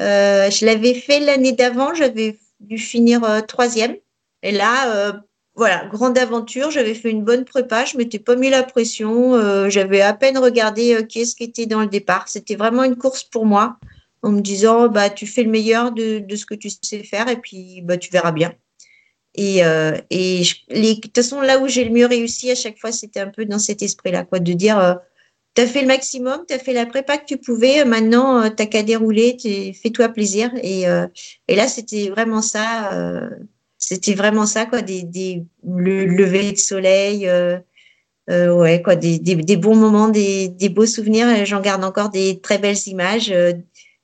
Euh, 0.00 0.50
je 0.50 0.66
l'avais 0.66 0.94
fait 0.94 1.20
l'année 1.20 1.52
d'avant, 1.52 1.94
j'avais 1.94 2.38
dû 2.58 2.78
finir 2.78 3.22
euh, 3.22 3.40
troisième. 3.40 3.96
Et 4.42 4.52
là, 4.52 5.22
voilà, 5.60 5.84
grande 5.84 6.16
aventure. 6.16 6.70
J'avais 6.70 6.94
fait 6.94 7.10
une 7.10 7.22
bonne 7.22 7.44
prépa, 7.44 7.84
je 7.84 7.98
m'étais 7.98 8.18
pas 8.18 8.34
mis 8.34 8.48
la 8.48 8.62
pression. 8.62 9.34
Euh, 9.34 9.68
j'avais 9.68 10.00
à 10.00 10.14
peine 10.14 10.38
regardé 10.38 10.94
euh, 10.94 11.02
qui 11.02 11.22
qui 11.34 11.44
était 11.44 11.66
dans 11.66 11.82
le 11.82 11.86
départ. 11.86 12.28
C'était 12.28 12.56
vraiment 12.56 12.82
une 12.82 12.96
course 12.96 13.24
pour 13.24 13.44
moi, 13.44 13.76
en 14.22 14.32
me 14.32 14.40
disant 14.40 14.88
bah 14.88 15.10
tu 15.10 15.26
fais 15.26 15.42
le 15.42 15.50
meilleur 15.50 15.92
de, 15.92 16.24
ce 16.34 16.46
que 16.46 16.54
tu 16.54 16.70
sais 16.70 17.02
faire 17.02 17.28
et 17.28 17.36
puis 17.36 17.82
bah 17.82 17.98
tu 17.98 18.10
verras 18.10 18.32
bien. 18.32 18.54
Et, 19.34 19.62
euh, 19.62 19.98
et 20.08 20.44
de 20.70 20.94
toute 20.94 21.14
façon, 21.14 21.42
là 21.42 21.58
où 21.58 21.68
j'ai 21.68 21.84
le 21.84 21.90
mieux 21.90 22.06
réussi 22.06 22.50
à 22.50 22.54
chaque 22.54 22.78
fois, 22.78 22.90
c'était 22.90 23.20
un 23.20 23.28
peu 23.28 23.44
dans 23.44 23.58
cet 23.58 23.82
esprit-là, 23.82 24.24
quoi, 24.24 24.38
de 24.38 24.54
dire 24.54 24.96
tu 25.54 25.60
as 25.60 25.66
fait 25.66 25.82
le 25.82 25.88
maximum, 25.88 26.42
tu 26.48 26.54
as 26.54 26.58
fait 26.58 26.72
la 26.72 26.86
prépa 26.86 27.18
que 27.18 27.26
tu 27.26 27.36
pouvais, 27.36 27.84
maintenant 27.84 28.48
tu 28.48 28.56
n'as 28.58 28.66
qu'à 28.66 28.82
dérouler, 28.82 29.36
fais-toi 29.74 30.08
plaisir. 30.08 30.50
Et, 30.62 30.84
et 31.48 31.54
là, 31.54 31.68
c'était 31.68 32.08
vraiment 32.08 32.40
ça 32.40 33.28
c'était 33.90 34.14
vraiment 34.14 34.46
ça, 34.46 34.66
quoi, 34.66 34.82
des, 34.82 35.02
des 35.02 35.44
le 35.66 36.04
lever 36.04 36.52
de 36.52 36.56
soleil, 36.56 37.28
euh, 37.28 37.58
euh, 38.30 38.54
ouais, 38.54 38.82
quoi, 38.82 38.94
des, 38.94 39.18
bons 39.56 39.74
moments, 39.74 40.08
des, 40.08 40.54
beaux 40.72 40.86
souvenirs. 40.86 41.44
J'en 41.44 41.60
garde 41.60 41.82
encore 41.82 42.08
des 42.08 42.38
très 42.38 42.58
belles 42.58 42.86
images, 42.86 43.32
euh, 43.32 43.52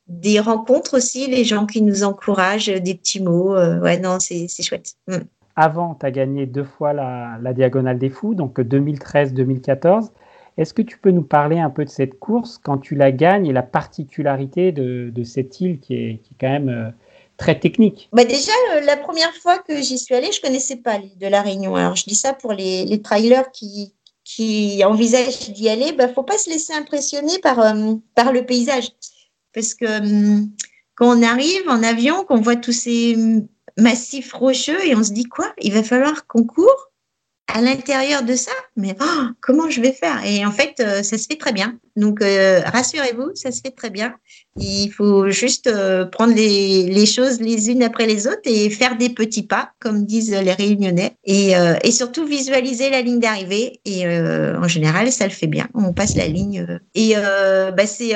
des 0.09 0.41
rencontres 0.41 0.97
aussi, 0.97 1.29
les 1.29 1.45
gens 1.45 1.67
qui 1.67 1.83
nous 1.83 2.03
encouragent, 2.03 2.67
des 2.67 2.97
petits 2.97 3.23
mots. 3.23 3.55
Ouais, 3.55 4.01
non, 4.01 4.19
c'est 4.19 4.49
chouette. 4.61 4.95
Mm. 5.07 5.19
Avant, 5.55 5.95
tu 5.95 6.05
as 6.05 6.11
gagné 6.11 6.47
deux 6.47 6.65
fois 6.65 6.93
la, 6.93 7.53
Diagonale 7.55 8.01
des 8.01 8.11
Fous, 8.11 8.35
donc 8.35 8.59
2013-2014. 8.59 10.11
Est-ce 10.59 10.75
que 10.75 10.83
tu 10.83 10.99
peux 10.99 11.13
nous 11.13 11.23
parler 11.23 11.61
un 11.61 11.71
peu 11.71 11.85
de 11.85 11.91
cette 11.91 12.19
course 12.19 12.59
quand 12.59 12.79
tu 12.79 12.97
la 12.97 13.13
gagnes 13.13 13.47
et 13.47 13.53
la 13.53 13.63
particularité 13.63 14.73
de, 14.73 15.23
cette 15.23 15.61
île 15.61 15.79
qui 15.79 16.19
qui 16.19 16.33
est 16.33 16.37
quand 16.41 16.51
même 16.51 16.93
très 17.37 17.59
technique. 17.59 18.09
Bah 18.13 18.25
déjà, 18.25 18.53
euh, 18.75 18.81
la 18.81 18.97
première 18.97 19.35
fois 19.35 19.59
que 19.59 19.81
j'y 19.81 19.99
suis 19.99 20.15
allée, 20.15 20.33
je 20.33 20.41
connaissais 20.41 20.77
pas 20.77 20.99
l'île 20.99 21.19
de 21.19 21.27
la 21.27 21.43
Réunion. 21.43 21.77
Alors, 21.77 21.97
je 21.97 22.05
dis 22.05 22.15
ça 22.15 22.33
pour 22.33 22.53
les, 22.53 22.85
les 22.85 23.03
trailers 23.03 23.51
qui, 23.53 23.95
qui 24.25 24.83
envisagent 24.85 25.51
d'y 25.51 25.69
aller. 25.69 25.93
Bah, 25.93 26.09
faut 26.09 26.23
pas 26.23 26.39
se 26.39 26.51
laisser 26.51 26.73
impressionner 26.73 27.39
par, 27.39 27.61
euh, 27.61 27.95
par 28.15 28.33
le 28.33 28.45
paysage. 28.45 28.89
Parce 29.53 29.75
que 29.75 30.01
hum, 30.01 30.51
quand 30.95 31.19
on 31.19 31.23
arrive 31.23 31.69
en 31.69 31.83
avion, 31.83 32.25
qu'on 32.25 32.41
voit 32.41 32.57
tous 32.57 32.73
ces 32.73 33.17
massifs 33.77 34.33
rocheux 34.33 34.85
et 34.87 34.97
on 34.97 35.05
se 35.05 35.13
dit 35.13 35.25
quoi? 35.25 35.53
Il 35.61 35.73
va 35.73 35.83
falloir 35.83 36.27
qu'on 36.27 36.45
court? 36.45 36.86
À 37.53 37.61
l'intérieur 37.61 38.23
de 38.23 38.35
ça, 38.35 38.51
mais 38.77 38.97
oh, 39.01 39.23
comment 39.41 39.71
je 39.71 39.81
vais 39.81 39.93
faire? 39.93 40.25
Et 40.25 40.45
en 40.45 40.51
fait, 40.51 40.75
euh, 40.81 41.03
ça 41.03 41.17
se 41.17 41.27
fait 41.27 41.39
très 41.39 41.53
bien. 41.53 41.79
Donc, 41.95 42.21
euh, 42.21 42.61
rassurez-vous, 42.61 43.31
ça 43.35 43.53
se 43.53 43.61
fait 43.61 43.71
très 43.71 43.91
bien. 43.91 44.15
Il 44.59 44.91
faut 44.91 45.31
juste 45.31 45.67
euh, 45.69 46.05
prendre 46.05 46.35
les, 46.35 47.07
choses 47.07 47.41
les 47.41 47.71
unes 47.71 47.83
après 47.83 48.07
les 48.07 48.27
autres 48.27 48.41
et 48.45 48.69
faire 48.69 48.99
des 48.99 49.11
petits 49.11 49.45
pas, 49.45 49.71
comme 49.81 50.05
disent 50.05 50.33
les 50.33 50.53
Réunionnais, 50.53 51.17
et, 51.25 51.53
et 51.85 51.93
surtout 51.93 52.27
visualiser 52.27 52.91
la 52.91 53.01
ligne 53.01 53.21
d'arrivée. 53.21 53.81
Et 53.85 54.07
en 54.09 54.69
général, 54.69 55.13
ça 55.13 55.25
le 55.25 55.31
fait 55.31 55.47
bien. 55.47 55.69
On 55.75 55.93
passe 55.93 56.17
la 56.17 56.27
ligne. 56.27 56.67
Et 56.95 57.15
bah, 57.15 57.87
c'est 57.87 58.15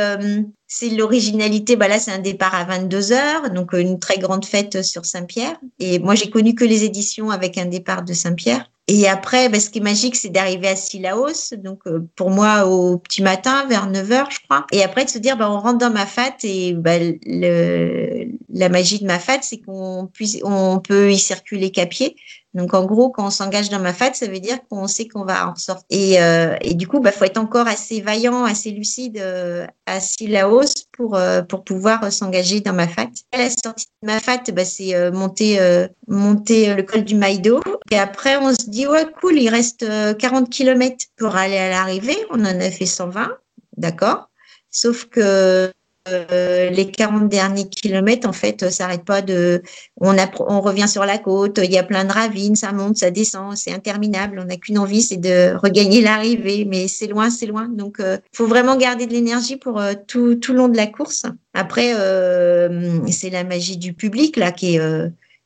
c'est 0.67 0.89
l'originalité. 0.89 1.77
Bah 1.77 1.89
là, 1.89 1.99
c'est 1.99 2.13
un 2.13 2.21
départ 2.21 2.55
à 2.55 2.65
22 2.65 3.13
heures, 3.13 3.51
donc 3.51 3.73
une 3.73 3.99
très 3.99 4.19
grande 4.19 4.45
fête 4.45 4.83
sur 4.83 5.05
Saint-Pierre. 5.05 5.59
Et 5.79 5.99
moi, 5.99 6.15
j'ai 6.15 6.31
connu 6.31 6.55
que 6.55 6.65
les 6.65 6.85
éditions 6.85 7.31
avec 7.31 7.59
un 7.59 7.67
départ 7.67 8.03
de 8.03 8.13
Saint-Pierre. 8.13 8.71
Et 8.93 9.07
après, 9.07 9.49
bah, 9.49 9.61
ce 9.61 9.71
qui 9.71 9.79
est 9.79 9.83
magique, 9.83 10.17
c'est 10.17 10.31
d'arriver 10.31 10.67
à 10.67 10.75
Sillaos, 10.75 11.55
donc 11.59 11.79
euh, 11.87 12.01
pour 12.17 12.31
moi 12.31 12.67
au 12.67 12.99
petit 12.99 13.23
matin, 13.23 13.65
vers 13.69 13.89
9 13.89 14.09
h 14.09 14.25
je 14.33 14.41
crois. 14.41 14.67
Et 14.73 14.83
après, 14.83 15.05
de 15.05 15.11
se 15.11 15.19
dire, 15.19 15.37
bah, 15.37 15.49
on 15.49 15.61
rentre 15.61 15.79
dans 15.79 15.93
ma 15.93 16.07
fat 16.07 16.35
et 16.43 16.75
le, 16.75 18.37
la 18.53 18.69
magie 18.69 18.99
de 18.99 19.07
ma 19.07 19.21
fat, 19.21 19.39
c'est 19.43 19.59
qu'on 19.59 20.09
puisse, 20.13 20.41
on 20.43 20.81
peut 20.81 21.13
y 21.13 21.19
circuler 21.19 21.71
qu'à 21.71 21.87
pied. 21.87 22.17
Donc 22.53 22.75
en 22.75 22.85
gros, 22.85 23.11
quand 23.11 23.27
on 23.27 23.31
s'engage 23.31 23.69
dans 23.69 23.79
ma 23.79 23.93
fat, 23.93 24.13
ça 24.15 24.27
veut 24.27 24.41
dire 24.41 24.59
qu'on 24.69 24.89
sait 24.89 25.07
qu'on 25.07 25.25
va 25.25 25.49
en 25.49 25.55
sortir. 25.55 25.85
Et, 25.91 26.21
euh, 26.21 26.57
et 26.61 26.75
du 26.75 26.89
coup, 26.89 26.99
bah 27.01 27.13
faut 27.13 27.25
être 27.25 27.39
encore 27.39 27.69
assez 27.69 28.01
vaillant, 28.01 28.45
assez 28.45 28.71
lucide 28.73 29.19
euh, 29.19 29.67
à 29.87 30.01
Sillaos 30.01 30.87
pour 30.93 31.15
euh, 31.15 31.43
pour 31.43 31.63
pouvoir 31.63 32.13
s'engager 32.13 32.61
dans 32.61 32.73
ma 32.73 32.89
fat. 32.89 33.09
À 33.33 33.39
la 33.39 33.51
sortie 33.51 33.87
de 34.03 34.07
ma 34.07 34.19
fat, 34.19 34.43
bah, 34.53 34.65
c'est 34.65 34.97
euh, 34.97 35.13
monter 35.13 35.61
euh, 35.61 35.87
monter 36.09 36.75
le 36.75 36.83
col 36.83 37.05
du 37.05 37.15
Maïdo. 37.15 37.61
Et 37.93 37.99
après, 37.99 38.37
on 38.37 38.53
se 38.53 38.69
dit 38.69 38.87
ouais 38.89 39.07
cool, 39.21 39.39
il 39.39 39.49
reste 39.49 39.87
40 40.19 40.51
km 40.51 41.07
pour 41.17 41.37
aller 41.37 41.59
à 41.59 41.71
l'arrivée. 41.71 42.19
On 42.31 42.41
en 42.41 42.61
a 42.61 42.71
fait 42.71 42.87
120, 42.87 43.31
d'accord? 43.77 44.29
Sauf 44.71 45.05
que 45.07 45.73
euh, 46.11 46.71
les 46.71 46.91
40 46.91 47.29
derniers 47.29 47.69
kilomètres, 47.69 48.29
en 48.29 48.33
fait, 48.33 48.71
ça 48.71 48.85
n'arrête 48.85 49.05
pas 49.05 49.23
de. 49.23 49.63
On, 50.01 50.61
revient 50.61 50.89
sur 50.89 51.05
la 51.05 51.19
côte, 51.19 51.61
il 51.63 51.71
y 51.71 51.79
a 51.79 51.83
plein 51.83 52.05
de 52.05 52.13
ravines, 52.13 52.57
ça 52.57 52.73
monte, 52.73 52.97
ça 52.97 53.11
descend, 53.11 53.57
c'est 53.57 53.73
interminable. 53.73 54.39
On 54.41 54.47
n'a 54.47 54.57
qu'une 54.57 54.79
envie, 54.79 55.03
c'est 55.03 55.17
de 55.17 55.57
regagner 55.57 56.01
l'arrivée, 56.01 56.65
mais 56.65 56.89
c'est 56.89 57.07
loin, 57.07 57.31
c'est 57.31 57.47
loin. 57.47 57.69
Donc, 57.69 57.97
il 57.99 58.05
euh, 58.05 58.17
faut 58.33 58.47
vraiment 58.47 58.77
garder 58.77 59.07
de 59.07 59.13
l'énergie 59.13 59.57
pour 59.57 59.81
euh, 59.81 59.95
tout, 60.07 60.35
tout 60.37 60.53
le 60.53 60.59
long 60.59 60.69
de 60.69 60.77
la 60.77 60.87
course. 60.87 61.25
Après, 61.55 61.93
c'est 63.11 63.31
la 63.31 63.45
magie 63.45 63.77
du 63.77 63.93
public, 63.93 64.37
là, 64.37 64.53
qui 64.53 64.77
est 64.77 64.81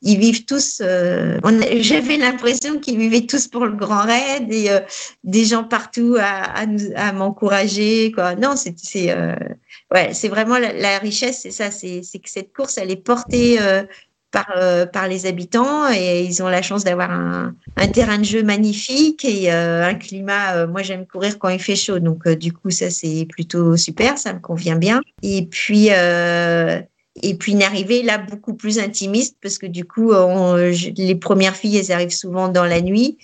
ils 0.01 0.19
vivent 0.19 0.45
tous. 0.45 0.81
J'avais 0.81 2.17
l'impression 2.17 2.79
qu'ils 2.79 2.99
vivaient 2.99 3.25
tous 3.25 3.47
pour 3.47 3.65
le 3.65 3.75
grand 3.75 4.03
raid 4.03 4.53
et 4.53 4.69
des 5.23 5.45
gens 5.45 5.63
partout 5.63 6.15
à, 6.19 7.11
m'encourager. 7.11 8.13
Non, 8.39 8.53
c'est 8.55 8.75
ouais, 9.93 10.13
c'est 10.13 10.27
vraiment 10.27 10.57
la, 10.57 10.97
richesse, 10.99 11.41
c'est 11.41 11.51
ça. 11.51 11.71
C'est 11.71 12.01
que 12.01 12.29
cette 12.29 12.53
course, 12.53 12.77
elle 12.77 12.91
est 12.91 12.95
portée 12.95 13.57
euh, 13.59 13.83
par, 14.31 14.51
euh, 14.57 14.85
par 14.85 15.07
les 15.07 15.25
habitants 15.25 15.91
et 15.91 16.23
ils 16.23 16.43
ont 16.43 16.47
la 16.47 16.61
chance 16.61 16.83
d'avoir 16.83 17.11
un, 17.11 17.53
terrain 17.93 18.17
de 18.17 18.23
jeu 18.23 18.43
magnifique 18.43 19.25
et 19.25 19.51
euh, 19.51 19.85
un 19.85 19.95
climat. 19.95 20.67
Moi, 20.67 20.81
j'aime 20.81 21.05
courir 21.05 21.37
quand 21.39 21.49
il 21.49 21.59
fait 21.59 21.75
chaud, 21.75 21.99
donc 21.99 22.27
du 22.27 22.51
coup, 22.51 22.69
ça 22.69 22.89
c'est 22.89 23.25
plutôt 23.29 23.77
super, 23.77 24.17
ça 24.17 24.33
me 24.33 24.39
convient 24.39 24.77
bien. 24.77 25.01
Et 25.21 25.45
puis 25.45 25.89
et 27.23 27.35
puis 27.35 27.53
une 27.53 27.63
arrivée 27.63 28.03
là 28.03 28.17
beaucoup 28.17 28.55
plus 28.55 28.77
intimiste 28.77 29.37
parce 29.41 29.57
que 29.57 29.67
du 29.67 29.85
coup, 29.85 30.11
les 30.13 31.15
premières 31.15 31.55
filles, 31.55 31.77
elles 31.77 31.91
arrivent 31.91 32.09
souvent 32.09 32.49
dans 32.49 32.65
la 32.65 32.81
nuit. 32.81 33.17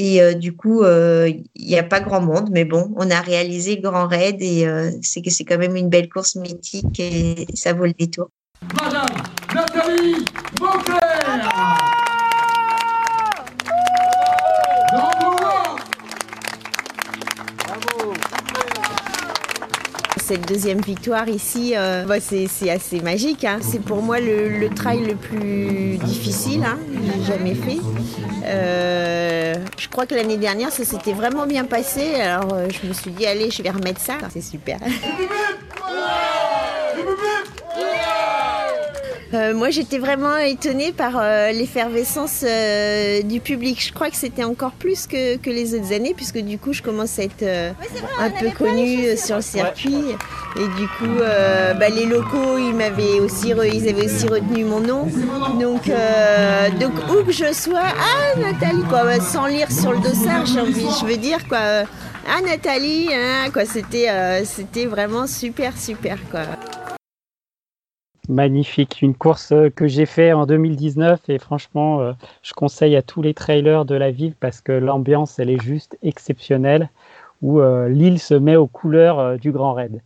Et 0.00 0.34
du 0.36 0.54
coup, 0.54 0.84
il 0.84 1.42
n'y 1.56 1.76
a 1.76 1.82
pas 1.82 1.98
grand 1.98 2.20
monde, 2.20 2.50
mais 2.52 2.64
bon, 2.64 2.94
on 2.96 3.10
a 3.10 3.20
réalisé 3.20 3.78
Grand 3.78 4.06
Raid 4.06 4.36
et 4.40 4.64
c'est 5.02 5.22
que 5.22 5.30
c'est 5.30 5.44
quand 5.44 5.58
même 5.58 5.74
une 5.74 5.88
belle 5.88 6.08
course 6.08 6.36
mythique 6.36 7.00
et 7.00 7.48
ça 7.54 7.72
vaut 7.72 7.86
le 7.86 7.92
détour. 7.92 8.30
Madame 8.80 9.08
Nathalie 9.52 10.24
Beauclair 10.56 11.87
cette 20.28 20.46
deuxième 20.46 20.82
victoire 20.82 21.26
ici, 21.30 21.72
euh, 21.74 22.04
bah, 22.04 22.20
c'est 22.20 22.68
assez 22.68 23.00
magique. 23.00 23.44
Hein. 23.44 23.60
C'est 23.62 23.80
pour 23.80 24.02
moi 24.02 24.20
le, 24.20 24.68
trail 24.68 25.00
le 25.00 25.14
plus 25.14 25.96
difficile 26.04 26.62
hein, 26.64 26.78
que 26.92 27.00
j'ai 27.02 27.32
jamais 27.32 27.54
fait. 27.54 27.78
Euh, 28.44 29.54
je 29.78 29.88
crois 29.88 30.04
que 30.04 30.14
l'année 30.14 30.36
dernière, 30.36 30.70
ça 30.70 30.84
s'était 30.84 31.14
vraiment 31.14 31.46
bien 31.46 31.64
passé. 31.64 32.16
Alors 32.16 32.52
euh, 32.52 32.68
je 32.68 32.86
me 32.86 32.92
suis 32.92 33.10
dit, 33.10 33.24
allez, 33.24 33.50
je 33.50 33.62
vais 33.62 33.70
remettre 33.70 34.02
ça. 34.02 34.18
C'est 34.30 34.42
super. 34.42 34.78
Euh, 39.34 39.54
moi, 39.54 39.68
j'étais 39.68 39.98
vraiment 39.98 40.36
étonnée 40.38 40.92
par 40.92 41.12
euh, 41.16 41.52
l'effervescence 41.52 42.44
euh, 42.46 43.20
du 43.22 43.40
public. 43.40 43.82
Je 43.84 43.92
crois 43.92 44.08
que 44.08 44.16
c'était 44.16 44.44
encore 44.44 44.72
plus 44.72 45.06
que, 45.06 45.36
que, 45.36 45.50
les 45.50 45.74
autres 45.74 45.92
années, 45.92 46.14
puisque 46.16 46.38
du 46.38 46.58
coup, 46.58 46.72
je 46.72 46.82
commence 46.82 47.18
à 47.18 47.24
être 47.24 47.44
un 48.18 48.30
peu 48.30 48.50
connue 48.50 49.16
sur 49.16 49.36
le 49.36 49.42
circuit. 49.42 50.16
Et 50.56 50.66
du 50.80 50.88
coup, 50.98 51.18
bah, 51.78 51.88
les 51.90 52.06
locaux, 52.06 52.56
ils 52.58 52.74
m'avaient 52.74 53.20
aussi, 53.20 53.48
ils 53.50 53.88
avaient 53.88 54.04
aussi 54.06 54.26
retenu 54.26 54.64
mon 54.64 54.80
nom. 54.80 55.06
Donc, 55.60 55.90
donc 56.80 56.92
où 57.10 57.24
que 57.24 57.32
je 57.32 57.52
sois, 57.52 57.80
ah 57.82 58.38
Nathalie, 58.38 58.82
quoi, 58.88 59.20
sans 59.20 59.46
lire 59.46 59.70
sur 59.70 59.92
le 59.92 59.98
dossard, 59.98 60.46
j'ai 60.46 60.60
envie, 60.60 60.86
je 61.00 61.06
veux 61.06 61.16
dire 61.16 61.46
quoi. 61.48 61.84
Ah 62.30 62.40
Nathalie, 62.44 63.08
hein, 63.12 63.50
quoi, 63.52 63.64
c'était, 63.64 64.08
c'était 64.44 64.86
vraiment 64.86 65.26
super, 65.26 65.76
super, 65.76 66.18
quoi. 66.30 66.42
Magnifique, 68.28 69.00
une 69.00 69.14
course 69.14 69.52
euh, 69.52 69.70
que 69.70 69.88
j'ai 69.88 70.04
fait 70.04 70.34
en 70.34 70.44
2019 70.44 71.30
et 71.30 71.38
franchement, 71.38 72.02
euh, 72.02 72.12
je 72.42 72.52
conseille 72.52 72.94
à 72.94 73.00
tous 73.00 73.22
les 73.22 73.32
trailers 73.32 73.86
de 73.86 73.94
la 73.94 74.10
ville 74.10 74.34
parce 74.38 74.60
que 74.60 74.72
l'ambiance, 74.72 75.38
elle 75.38 75.48
est 75.48 75.62
juste 75.62 75.96
exceptionnelle, 76.02 76.90
où 77.40 77.60
euh, 77.60 77.88
l'île 77.88 78.18
se 78.18 78.34
met 78.34 78.56
aux 78.56 78.66
couleurs 78.66 79.38
du 79.38 79.50
Grand 79.50 79.72
Raid. 79.72 80.02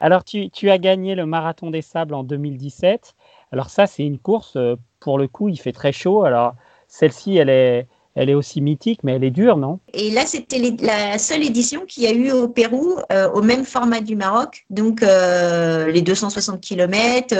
Alors, 0.00 0.24
tu, 0.24 0.50
tu, 0.50 0.68
as 0.68 0.78
gagné 0.78 1.14
le 1.14 1.26
Marathon 1.26 1.70
des 1.70 1.82
Sables 1.82 2.14
en 2.14 2.24
2017. 2.24 3.14
Alors 3.52 3.68
ça, 3.68 3.86
c'est 3.86 4.04
une 4.04 4.18
course, 4.18 4.54
euh, 4.56 4.76
pour 4.98 5.18
le 5.18 5.28
coup, 5.28 5.48
il 5.48 5.60
fait 5.60 5.72
très 5.72 5.92
chaud. 5.92 6.24
Alors 6.24 6.54
celle-ci, 6.88 7.36
elle 7.36 7.50
est, 7.50 7.86
elle 8.14 8.30
est 8.30 8.34
aussi 8.34 8.62
mythique, 8.62 9.00
mais 9.02 9.12
elle 9.12 9.24
est 9.24 9.30
dure, 9.30 9.58
non? 9.58 9.78
Et 9.92 10.10
là, 10.10 10.24
c'était 10.24 10.58
la 10.80 11.18
seule 11.18 11.42
édition 11.42 11.84
qu'il 11.86 12.02
y 12.02 12.06
a 12.06 12.12
eu 12.12 12.30
au 12.30 12.48
Pérou, 12.48 12.96
euh, 13.12 13.30
au 13.30 13.42
même 13.42 13.64
format 13.64 14.00
du 14.00 14.16
Maroc, 14.16 14.64
donc 14.70 15.02
euh, 15.02 15.90
les 15.90 16.00
260 16.00 16.62
km 16.62 17.34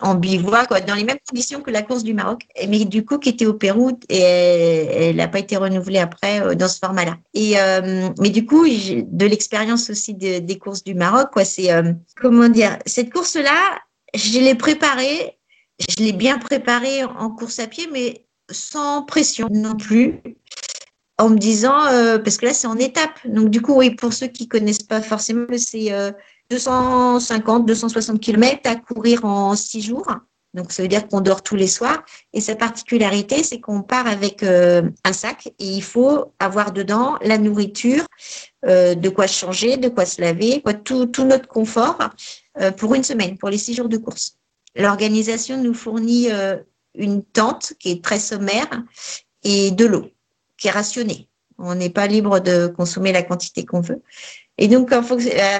en 0.00 0.14
bivouac, 0.14 0.86
dans 0.86 0.94
les 0.94 1.04
mêmes 1.04 1.18
conditions 1.28 1.60
que 1.60 1.70
la 1.70 1.82
course 1.82 2.04
du 2.04 2.14
Maroc, 2.14 2.42
mais 2.68 2.84
du 2.84 3.04
coup 3.04 3.18
qui 3.18 3.28
était 3.28 3.46
au 3.46 3.54
Pérou 3.54 3.98
et 4.08 4.18
elle 4.18 5.16
n'a 5.16 5.28
pas 5.28 5.38
été 5.38 5.56
renouvelée 5.56 5.98
après 5.98 6.56
dans 6.56 6.68
ce 6.68 6.78
format-là. 6.78 7.16
Mais 7.34 8.30
du 8.30 8.46
coup, 8.46 8.66
de 8.66 9.26
l'expérience 9.26 9.90
aussi 9.90 10.14
des 10.14 10.58
courses 10.58 10.82
du 10.82 10.94
Maroc, 10.94 11.30
quoi, 11.32 11.44
c'est 11.44 11.70
comment 12.20 12.48
dire, 12.48 12.78
cette 12.86 13.12
course-là, 13.12 13.78
je 14.14 14.40
l'ai 14.40 14.56
préparée 14.56 15.39
je 15.88 16.04
l'ai 16.04 16.12
bien 16.12 16.38
préparé 16.38 17.04
en 17.04 17.30
course 17.30 17.58
à 17.58 17.66
pied, 17.66 17.88
mais 17.92 18.26
sans 18.50 19.02
pression 19.02 19.48
non 19.50 19.74
plus, 19.74 20.20
en 21.18 21.30
me 21.30 21.38
disant, 21.38 21.86
euh, 21.86 22.18
parce 22.18 22.36
que 22.36 22.46
là 22.46 22.54
c'est 22.54 22.66
en 22.66 22.78
étape. 22.78 23.18
Donc 23.24 23.50
du 23.50 23.60
coup, 23.60 23.74
oui, 23.74 23.90
pour 23.90 24.12
ceux 24.12 24.26
qui 24.26 24.48
connaissent 24.48 24.82
pas 24.82 25.00
forcément, 25.00 25.46
c'est 25.56 25.92
250, 26.50 27.66
260 27.66 28.20
km 28.20 28.60
à 28.64 28.76
courir 28.76 29.24
en 29.24 29.54
six 29.54 29.82
jours. 29.82 30.06
Donc 30.52 30.72
ça 30.72 30.82
veut 30.82 30.88
dire 30.88 31.06
qu'on 31.06 31.20
dort 31.20 31.42
tous 31.42 31.56
les 31.56 31.68
soirs. 31.68 32.02
Et 32.32 32.40
sa 32.40 32.56
particularité, 32.56 33.44
c'est 33.44 33.60
qu'on 33.60 33.82
part 33.82 34.08
avec 34.08 34.42
euh, 34.42 34.82
un 35.04 35.12
sac 35.12 35.46
et 35.46 35.64
il 35.64 35.82
faut 35.82 36.32
avoir 36.40 36.72
dedans 36.72 37.16
la 37.22 37.38
nourriture, 37.38 38.04
euh, 38.66 38.94
de 38.94 39.08
quoi 39.08 39.28
changer, 39.28 39.76
de 39.76 39.88
quoi 39.88 40.06
se 40.06 40.20
laver, 40.20 40.60
quoi, 40.60 40.74
tout, 40.74 41.06
tout 41.06 41.24
notre 41.24 41.46
confort 41.46 41.98
pour 42.76 42.94
une 42.94 43.04
semaine, 43.04 43.38
pour 43.38 43.48
les 43.48 43.58
six 43.58 43.74
jours 43.74 43.88
de 43.88 43.96
course. 43.96 44.39
L'organisation 44.76 45.62
nous 45.62 45.74
fournit 45.74 46.30
euh, 46.30 46.56
une 46.94 47.22
tente 47.22 47.74
qui 47.78 47.90
est 47.90 48.04
très 48.04 48.18
sommaire 48.18 48.82
et 49.42 49.70
de 49.70 49.86
l'eau 49.86 50.10
qui 50.56 50.68
est 50.68 50.72
rationnée. 50.72 51.28
On 51.58 51.74
n'est 51.74 51.90
pas 51.90 52.06
libre 52.06 52.40
de 52.40 52.68
consommer 52.68 53.12
la 53.12 53.22
quantité 53.22 53.64
qu'on 53.64 53.80
veut. 53.80 54.02
Et 54.56 54.68
donc, 54.68 54.92
à 54.92 55.02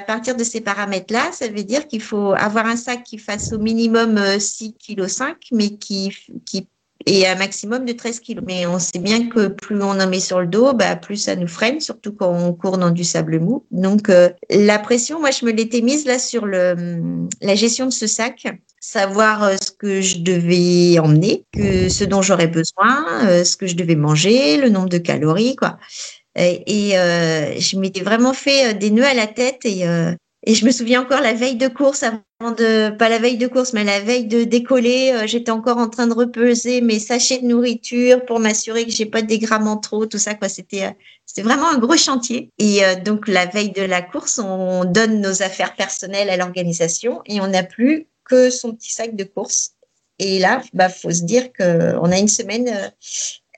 partir 0.01 0.37
de 0.37 0.45
ces 0.45 0.61
paramètres-là, 0.61 1.33
ça 1.33 1.49
veut 1.49 1.65
dire 1.65 1.89
qu'il 1.89 2.03
faut 2.03 2.33
avoir 2.33 2.67
un 2.67 2.77
sac 2.77 3.03
qui 3.03 3.19
fasse 3.19 3.53
au 3.53 3.59
minimum 3.59 4.17
6,5 4.17 5.35
kg, 5.35 5.37
mais 5.53 5.71
qui, 5.77 6.15
qui 6.45 6.69
et 7.07 7.27
un 7.27 7.35
maximum 7.35 7.85
de 7.85 7.93
13 7.93 8.21
kg. 8.21 8.41
Mais 8.47 8.67
on 8.67 8.79
sait 8.79 8.99
bien 8.99 9.29
que 9.29 9.49
plus 9.49 9.81
on 9.83 10.01
en 10.01 10.09
met 10.09 10.21
sur 10.21 10.41
le 10.41 10.47
dos, 10.47 10.73
bah, 10.73 10.97
plus 10.97 11.17
ça 11.17 11.37
nous 11.37 11.49
freine, 11.49 11.81
surtout 11.81 12.13
quand 12.13 12.31
on 12.31 12.53
court 12.53 12.79
dans 12.79 12.91
du 12.91 13.05
sable 13.05 13.41
mou. 13.41 13.65
Donc 13.71 14.09
euh, 14.09 14.31
la 14.51 14.79
pression, 14.79 15.21
moi 15.21 15.31
je 15.31 15.45
me 15.45 15.53
l'étais 15.53 15.81
mise 15.81 16.05
là 16.07 16.19
sur 16.19 16.47
le, 16.47 16.77
la 17.41 17.55
gestion 17.55 17.87
de 17.87 17.93
ce 17.93 18.07
sac, 18.07 18.47
savoir 18.81 19.45
euh, 19.45 19.57
ce 19.57 19.71
que 19.71 20.01
je 20.01 20.19
devais 20.19 20.99
emmener, 20.99 21.45
que 21.53 21.89
ce 21.89 22.05
dont 22.05 22.23
j'aurais 22.23 22.49
besoin, 22.49 23.27
euh, 23.27 23.45
ce 23.45 23.57
que 23.57 23.67
je 23.67 23.77
devais 23.77 23.97
manger, 23.97 24.57
le 24.59 24.69
nombre 24.69 24.89
de 24.89 24.99
calories, 24.99 25.57
quoi. 25.57 25.79
Et, 26.37 26.93
je 26.93 27.77
m'étais 27.77 28.03
vraiment 28.03 28.33
fait 28.33 28.73
des 28.75 28.91
nœuds 28.91 29.05
à 29.05 29.15
la 29.15 29.27
tête 29.27 29.65
et 29.65 29.85
et 30.47 30.55
je 30.55 30.65
me 30.65 30.71
souviens 30.71 31.03
encore 31.03 31.21
la 31.21 31.35
veille 31.35 31.57
de 31.57 31.69
course, 31.69 32.03
avant 32.03 32.23
de, 32.41 32.91
pas 32.97 33.11
la 33.11 33.19
veille 33.19 33.37
de 33.37 33.47
course, 33.47 33.75
mais 33.75 33.85
la 33.85 34.01
veille 34.01 34.27
de 34.27 34.45
décoller, 34.45 35.13
euh, 35.13 35.27
j'étais 35.27 35.51
encore 35.51 35.77
en 35.77 35.91
train 35.91 36.07
de 36.07 36.15
repeser 36.15 36.81
mes 36.81 36.99
sachets 36.99 37.39
de 37.39 37.47
nourriture 37.47 38.25
pour 38.25 38.41
m'assurer 38.41 38.87
que 38.87 38.91
j'ai 38.91 39.05
pas 39.05 39.21
de 39.21 39.27
dégrammes 39.27 39.69
en 39.69 39.77
trop, 39.77 40.07
tout 40.07 40.17
ça, 40.17 40.35
quoi. 40.35 40.49
C'était, 40.49 40.85
euh, 40.85 40.91
c'était 41.27 41.43
vraiment 41.43 41.69
un 41.69 41.77
gros 41.77 41.97
chantier. 41.97 42.51
Et 42.59 42.83
euh, 42.85 42.95
donc, 42.97 43.29
la 43.29 43.45
veille 43.45 43.73
de 43.73 43.83
la 43.83 44.01
course, 44.01 44.39
on 44.39 44.87
donne 44.87 45.21
nos 45.21 45.43
affaires 45.43 45.77
personnelles 45.77 46.31
à 46.31 46.39
l'organisation 46.39 47.21
et 47.27 47.43
on 47.43 47.49
n'a 47.49 47.63
plus 47.63 48.07
que 48.25 48.49
son 48.49 48.75
petit 48.75 48.93
sac 48.93 49.15
de 49.15 49.25
course. 49.25 49.73
Et 50.19 50.39
là, 50.39 50.63
bah, 50.73 50.89
faut 50.89 51.11
se 51.11 51.25
dire 51.25 51.53
qu'on 51.53 52.13
a 52.13 52.19
une 52.19 52.29
semaine, 52.29 52.93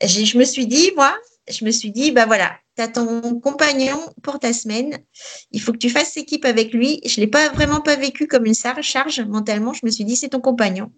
je 0.03 0.37
me 0.37 0.45
suis 0.45 0.67
dit, 0.67 0.91
moi, 0.97 1.17
je 1.49 1.65
me 1.65 1.71
suis 1.71 1.93
dit, 1.93 2.11
bah 2.11 2.27
voilà, 2.27 2.57
tu 2.77 2.83
as 2.83 2.89
ton 2.89 3.41
compagnon 3.41 3.99
pour 4.23 4.39
ta 4.39 4.53
semaine. 4.53 4.99
Il 5.51 5.61
faut 5.61 5.73
que 5.73 5.79
tu 5.79 5.91
fasses 5.91 6.17
équipe 6.17 6.45
avec 6.45 6.73
lui. 6.73 7.01
Je 7.05 7.21
ne 7.21 7.25
l'ai 7.25 7.31
pas 7.31 7.49
vraiment 7.51 7.81
pas 7.81 7.97
vécu 7.97 8.27
comme 8.27 8.47
une 8.47 8.55
charge 8.55 9.21
mentalement. 9.21 9.73
Je 9.73 9.85
me 9.85 9.91
suis 9.91 10.05
dit, 10.05 10.17
c'est 10.17 10.31
ton 10.31 10.41
compagnon. 10.41 10.93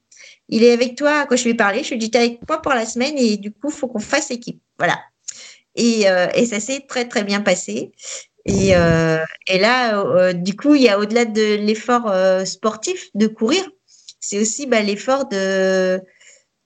Il 0.48 0.62
est 0.62 0.72
avec 0.72 0.96
toi 0.96 1.26
quand 1.26 1.36
je 1.36 1.44
lui 1.44 1.50
ai 1.50 1.54
parlé. 1.54 1.82
Je 1.82 1.90
lui 1.90 1.96
ai 1.96 1.98
dit, 1.98 2.10
tu 2.10 2.18
es 2.18 2.20
avec 2.20 2.48
moi 2.48 2.62
pour 2.62 2.72
la 2.72 2.86
semaine 2.86 3.14
et 3.16 3.36
du 3.36 3.50
coup, 3.50 3.68
il 3.68 3.74
faut 3.74 3.88
qu'on 3.88 3.98
fasse 3.98 4.30
équipe. 4.30 4.60
Voilà. 4.78 4.98
Et, 5.74 6.08
euh, 6.08 6.28
et 6.34 6.46
ça 6.46 6.60
s'est 6.60 6.84
très, 6.88 7.08
très 7.08 7.24
bien 7.24 7.40
passé. 7.40 7.92
Et, 8.46 8.76
euh, 8.76 9.24
et 9.48 9.58
là, 9.58 9.98
euh, 9.98 10.32
du 10.32 10.54
coup, 10.54 10.74
il 10.74 10.82
y 10.82 10.88
a 10.88 10.98
au-delà 10.98 11.24
de 11.24 11.54
l'effort 11.56 12.12
sportif 12.46 13.08
de 13.14 13.26
courir, 13.26 13.64
c'est 14.20 14.38
aussi 14.38 14.66
bah, 14.66 14.80
l'effort 14.80 15.28
de 15.28 16.00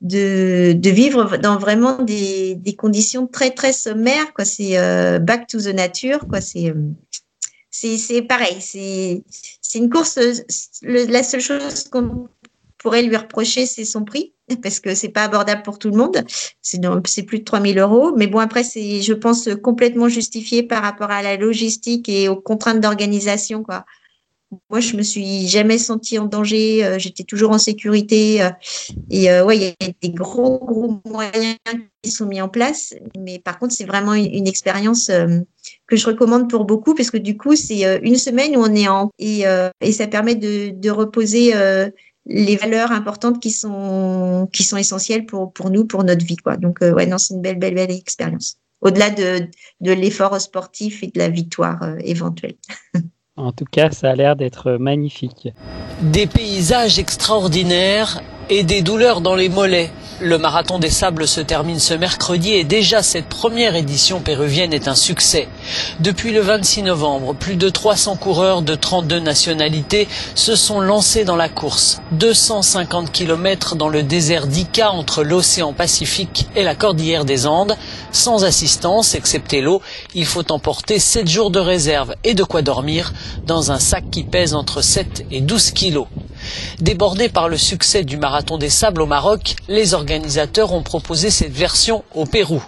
de, 0.00 0.74
de, 0.74 0.90
vivre 0.90 1.38
dans 1.38 1.58
vraiment 1.58 2.02
des, 2.02 2.54
des, 2.54 2.76
conditions 2.76 3.26
très 3.26 3.50
très 3.50 3.72
sommaires 3.72 4.32
quoi. 4.32 4.44
C'est 4.44 4.78
euh, 4.78 5.18
back 5.18 5.46
to 5.48 5.58
the 5.60 5.74
nature 5.74 6.26
quoi. 6.28 6.40
C'est 6.40 6.70
euh, 6.70 6.90
c'est 7.70 8.22
pareil. 8.22 8.58
C'est 8.60 9.24
c'est 9.60 9.78
une 9.78 9.90
course 9.90 10.18
la 10.82 11.22
seule 11.22 11.40
chose 11.40 11.84
qu'on 11.90 12.28
pourrait 12.78 13.02
lui 13.02 13.16
reprocher 13.16 13.66
c'est 13.66 13.84
son 13.84 14.04
prix 14.04 14.34
parce 14.62 14.78
que 14.78 14.94
c'est 14.94 15.08
pas 15.08 15.24
abordable 15.24 15.62
pour 15.62 15.78
tout 15.78 15.90
le 15.90 15.96
monde. 15.96 16.24
C'est 16.62 16.80
c'est 17.06 17.24
plus 17.24 17.40
de 17.40 17.44
3000 17.44 17.78
euros. 17.78 18.12
Mais 18.16 18.28
bon 18.28 18.38
après 18.38 18.62
c'est 18.62 19.02
je 19.02 19.12
pense 19.14 19.48
complètement 19.62 20.08
justifié 20.08 20.62
par 20.62 20.82
rapport 20.82 21.10
à 21.10 21.22
la 21.22 21.36
logistique 21.36 22.08
et 22.08 22.28
aux 22.28 22.40
contraintes 22.40 22.80
d'organisation 22.80 23.64
quoi 23.64 23.84
moi, 24.70 24.80
je 24.80 24.96
me 24.96 25.02
suis 25.02 25.46
jamais 25.46 25.78
sentie 25.78 26.18
en 26.18 26.24
danger. 26.24 26.84
Euh, 26.84 26.98
j'étais 26.98 27.24
toujours 27.24 27.50
en 27.50 27.58
sécurité. 27.58 28.42
Euh, 28.42 28.50
et 29.10 29.30
euh, 29.30 29.44
ouais, 29.44 29.56
il 29.56 29.62
y 29.62 29.66
a 29.66 29.92
des 30.02 30.10
gros, 30.10 30.58
gros 30.58 31.00
moyens 31.04 31.56
qui 32.02 32.10
sont 32.10 32.26
mis 32.26 32.40
en 32.40 32.48
place. 32.48 32.94
Mais 33.18 33.38
par 33.38 33.58
contre, 33.58 33.74
c'est 33.74 33.84
vraiment 33.84 34.14
une, 34.14 34.46
expérience 34.46 35.10
que 35.86 35.96
je 35.96 36.06
recommande 36.06 36.48
pour 36.48 36.64
beaucoup 36.64 36.94
parce 36.94 37.10
que 37.10 37.18
du 37.18 37.36
coup, 37.36 37.56
c'est 37.56 38.00
une 38.02 38.16
semaine 38.16 38.56
où 38.56 38.60
on 38.60 38.74
est 38.74 38.88
en 38.88 39.10
et, 39.18 39.44
ça 39.92 40.06
permet 40.06 40.34
de, 40.34 40.90
reposer 40.90 41.52
les 42.24 42.56
valeurs 42.56 42.92
importantes 42.92 43.40
qui 43.40 43.50
sont 43.50 44.48
qui 44.52 44.62
sont 44.62 44.76
essentielles 44.76 45.26
pour 45.26 45.52
pour 45.52 45.70
nous, 45.70 45.84
pour 45.84 46.04
notre 46.04 46.24
vie. 46.24 46.36
Donc 46.60 46.78
ouais, 46.80 47.06
non, 47.06 47.18
c'est 47.18 47.34
une 47.34 47.42
belle, 47.42 47.58
belle, 47.58 47.74
belle 47.74 47.90
expérience. 47.90 48.56
Au-delà 48.80 49.10
de 49.10 49.40
de 49.80 49.92
l'effort 49.92 50.40
sportif 50.40 51.02
et 51.02 51.08
de 51.08 51.18
la 51.18 51.28
victoire 51.28 51.82
éventuelle. 51.98 52.56
En 53.38 53.52
tout 53.52 53.64
cas, 53.70 53.92
ça 53.92 54.10
a 54.10 54.14
l'air 54.16 54.34
d'être 54.34 54.72
magnifique. 54.72 55.48
Des 56.02 56.26
paysages 56.26 56.98
extraordinaires 56.98 58.20
et 58.50 58.64
des 58.64 58.82
douleurs 58.82 59.20
dans 59.20 59.36
les 59.36 59.48
mollets. 59.48 59.90
Le 60.20 60.36
marathon 60.36 60.80
des 60.80 60.90
sables 60.90 61.28
se 61.28 61.40
termine 61.40 61.78
ce 61.78 61.94
mercredi 61.94 62.52
et 62.54 62.64
déjà 62.64 63.04
cette 63.04 63.28
première 63.28 63.76
édition 63.76 64.18
péruvienne 64.18 64.72
est 64.72 64.88
un 64.88 64.96
succès. 64.96 65.46
Depuis 66.00 66.32
le 66.32 66.40
26 66.40 66.82
novembre, 66.82 67.36
plus 67.36 67.54
de 67.54 67.68
300 67.68 68.16
coureurs 68.16 68.62
de 68.62 68.74
32 68.74 69.20
nationalités 69.20 70.08
se 70.34 70.56
sont 70.56 70.80
lancés 70.80 71.22
dans 71.22 71.36
la 71.36 71.48
course. 71.48 72.00
250 72.10 73.12
km 73.12 73.76
dans 73.76 73.88
le 73.88 74.02
désert 74.02 74.48
d'Ica 74.48 74.90
entre 74.90 75.22
l'océan 75.22 75.72
Pacifique 75.72 76.48
et 76.56 76.64
la 76.64 76.74
cordillère 76.74 77.24
des 77.24 77.46
Andes. 77.46 77.76
Sans 78.10 78.42
assistance, 78.42 79.14
excepté 79.14 79.60
l'eau, 79.60 79.82
il 80.16 80.26
faut 80.26 80.50
emporter 80.50 80.98
7 80.98 81.28
jours 81.28 81.52
de 81.52 81.60
réserve 81.60 82.16
et 82.24 82.34
de 82.34 82.42
quoi 82.42 82.62
dormir 82.62 83.12
dans 83.46 83.70
un 83.70 83.78
sac 83.78 84.10
qui 84.10 84.24
pèse 84.24 84.54
entre 84.54 84.82
7 84.82 85.26
et 85.30 85.40
12 85.40 85.70
kilos. 85.70 86.08
Débordés 86.80 87.28
par 87.28 87.48
le 87.48 87.56
succès 87.56 88.04
du 88.04 88.16
Marathon 88.16 88.58
des 88.58 88.70
Sables 88.70 89.02
au 89.02 89.06
Maroc, 89.06 89.56
les 89.68 89.94
organisateurs 89.94 90.72
ont 90.72 90.82
proposé 90.82 91.30
cette 91.30 91.52
version 91.52 92.04
au 92.14 92.26
Pérou. 92.26 92.62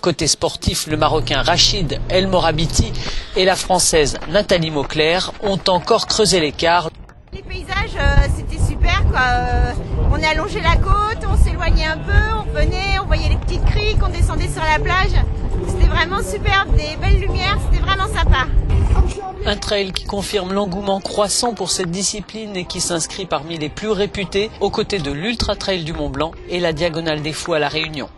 Côté 0.00 0.28
sportif, 0.28 0.86
le 0.86 0.96
Marocain 0.96 1.42
Rachid 1.42 2.00
El 2.08 2.28
Morabiti 2.28 2.92
et 3.36 3.44
la 3.44 3.56
Française 3.56 4.18
Nathalie 4.30 4.70
Mauclair 4.70 5.32
ont 5.42 5.58
encore 5.66 6.06
creusé 6.06 6.38
l'écart. 6.40 6.90
Les 7.32 7.42
paysages, 7.42 7.96
euh, 7.96 8.26
c'était 8.36 8.62
super. 8.62 9.02
Euh, 9.14 9.72
on 10.10 10.22
allongé 10.22 10.60
la 10.60 10.76
côte, 10.76 11.22
on 11.30 11.36
s'éloignait 11.36 11.86
un 11.86 11.98
peu, 11.98 12.12
on 12.38 12.50
venait, 12.52 12.98
on 13.02 13.06
voyait 13.06 13.28
les 13.28 13.36
petites 13.36 13.64
criques, 13.66 13.98
on 14.02 14.08
descendait 14.08 14.48
sur 14.48 14.62
la 14.62 14.78
plage. 14.78 15.12
C'était 15.66 15.88
vraiment 15.88 16.22
superbe, 16.22 16.74
des 16.76 16.96
belles 16.96 17.20
lumières, 17.20 17.58
c'était 17.70 17.82
vraiment 17.82 18.08
sympa. 18.08 18.46
Un 19.44 19.56
trail 19.56 19.92
qui 19.92 20.04
confirme 20.04 20.52
l'engouement 20.52 21.00
croissant 21.00 21.54
pour 21.54 21.70
cette 21.70 21.90
discipline 21.90 22.56
et 22.56 22.64
qui 22.64 22.80
s'inscrit 22.80 23.26
parmi 23.26 23.58
les 23.58 23.68
plus 23.68 23.90
réputés 23.90 24.50
aux 24.60 24.70
côtés 24.70 24.98
de 24.98 25.10
l'Ultra 25.10 25.54
Trail 25.54 25.84
du 25.84 25.92
Mont 25.92 26.10
Blanc 26.10 26.32
et 26.48 26.60
la 26.60 26.72
Diagonale 26.72 27.22
des 27.22 27.32
Fous 27.32 27.54
à 27.54 27.58
La 27.58 27.68
Réunion. 27.68 28.08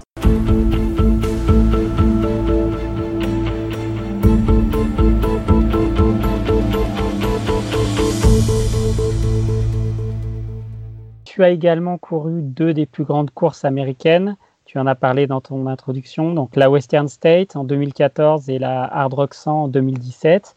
Tu 11.41 11.45
as 11.45 11.49
également 11.49 11.97
couru 11.97 12.43
deux 12.43 12.75
des 12.75 12.85
plus 12.85 13.05
grandes 13.05 13.31
courses 13.31 13.65
américaines. 13.65 14.37
Tu 14.67 14.79
en 14.79 14.87
as 14.87 14.95
parlé 14.95 15.27
dans 15.27 15.41
ton 15.41 15.67
introduction, 15.69 16.35
donc 16.35 16.55
la 16.55 16.69
Western 16.69 17.09
State 17.09 17.57
en 17.57 17.65
2014 17.65 18.51
et 18.51 18.59
la 18.59 18.85
Hard 18.85 19.15
Rock 19.15 19.33
100 19.33 19.51
en 19.51 19.69
2017. 19.69 20.55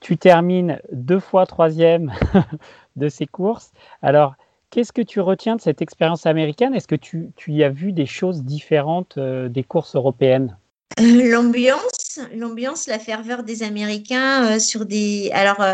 Tu 0.00 0.18
termines 0.18 0.78
deux 0.92 1.20
fois 1.20 1.46
troisième 1.46 2.12
de 2.96 3.08
ces 3.08 3.24
courses. 3.24 3.72
Alors, 4.02 4.34
qu'est-ce 4.68 4.92
que 4.92 5.00
tu 5.00 5.20
retiens 5.20 5.56
de 5.56 5.62
cette 5.62 5.80
expérience 5.80 6.26
américaine? 6.26 6.74
Est-ce 6.74 6.86
que 6.86 6.96
tu, 6.96 7.32
y 7.48 7.64
as 7.64 7.70
vu 7.70 7.92
des 7.92 8.04
choses 8.04 8.42
différentes 8.42 9.16
euh, 9.16 9.48
des 9.48 9.64
courses 9.64 9.96
européennes? 9.96 10.58
Euh, 11.00 11.30
L'ambiance, 11.30 12.20
l'ambiance, 12.34 12.88
la 12.88 12.98
ferveur 12.98 13.42
des 13.42 13.62
Américains 13.62 14.44
euh, 14.44 14.58
sur 14.58 14.84
des. 14.84 15.30
Alors, 15.32 15.64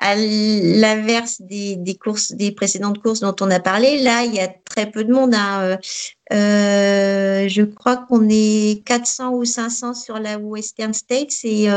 à 0.00 0.16
l'inverse 0.16 1.40
des, 1.42 1.98
courses, 2.02 2.32
des 2.32 2.52
précédentes 2.52 3.00
courses 3.00 3.20
dont 3.20 3.36
on 3.40 3.50
a 3.50 3.60
parlé, 3.60 4.02
là, 4.02 4.24
il 4.24 4.34
y 4.34 4.40
a 4.40 4.48
très 4.48 4.90
peu 4.90 5.04
de 5.04 5.12
monde. 5.12 5.34
Hein. 5.34 5.78
je 6.30 7.62
crois 7.62 7.98
qu'on 7.98 8.26
est 8.28 8.82
400 8.86 9.34
ou 9.34 9.44
500 9.44 9.94
sur 9.94 10.18
la 10.18 10.38
Western 10.38 10.94
States 10.94 11.44
et 11.44 11.68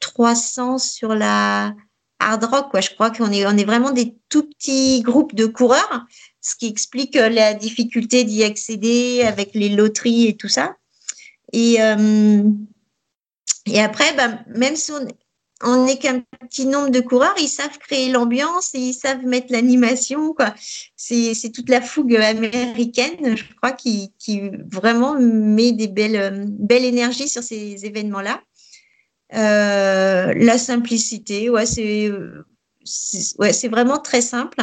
300 0.00 0.78
sur 0.78 1.14
la 1.14 1.74
hard 2.22 2.44
rock. 2.44 2.70
Quoi. 2.70 2.80
Je 2.80 2.90
crois 2.90 3.10
qu'on 3.10 3.32
est, 3.32 3.46
on 3.46 3.56
est 3.56 3.64
vraiment 3.64 3.90
des 3.90 4.14
tout 4.28 4.44
petits 4.44 5.02
groupes 5.02 5.34
de 5.34 5.46
coureurs, 5.46 6.06
ce 6.40 6.54
qui 6.56 6.66
explique 6.66 7.16
euh, 7.16 7.28
la 7.28 7.54
difficulté 7.54 8.24
d'y 8.24 8.44
accéder 8.44 9.22
avec 9.22 9.54
les 9.54 9.70
loteries 9.70 10.28
et 10.28 10.36
tout 10.36 10.48
ça. 10.48 10.76
Et, 11.52 11.82
euh, 11.82 12.42
et 13.66 13.80
après, 13.80 14.14
bah, 14.16 14.40
même 14.54 14.76
si 14.76 14.92
on, 14.92 15.06
n'est 15.62 15.98
qu'un 15.98 16.20
petit 16.48 16.66
nombre 16.66 16.90
de 16.90 17.00
coureurs, 17.00 17.34
ils 17.38 17.48
savent 17.48 17.78
créer 17.78 18.08
l'ambiance 18.10 18.72
ils 18.74 18.92
savent 18.92 19.24
mettre 19.24 19.46
l'animation. 19.50 20.34
C'est, 20.96 21.52
toute 21.54 21.68
la 21.68 21.80
fougue 21.80 22.16
américaine, 22.16 23.36
je 23.36 23.44
crois, 23.56 23.72
qui, 23.72 24.12
vraiment 24.70 25.14
met 25.18 25.72
des 25.72 25.88
belles, 25.88 26.84
énergies 26.84 27.28
sur 27.28 27.42
ces 27.42 27.84
événements-là. 27.86 28.42
Euh, 29.34 30.34
la 30.36 30.58
simplicité, 30.58 31.48
ouais, 31.48 31.64
c'est 31.64 32.10
vraiment 33.68 33.98
très 33.98 34.20
simple. 34.20 34.58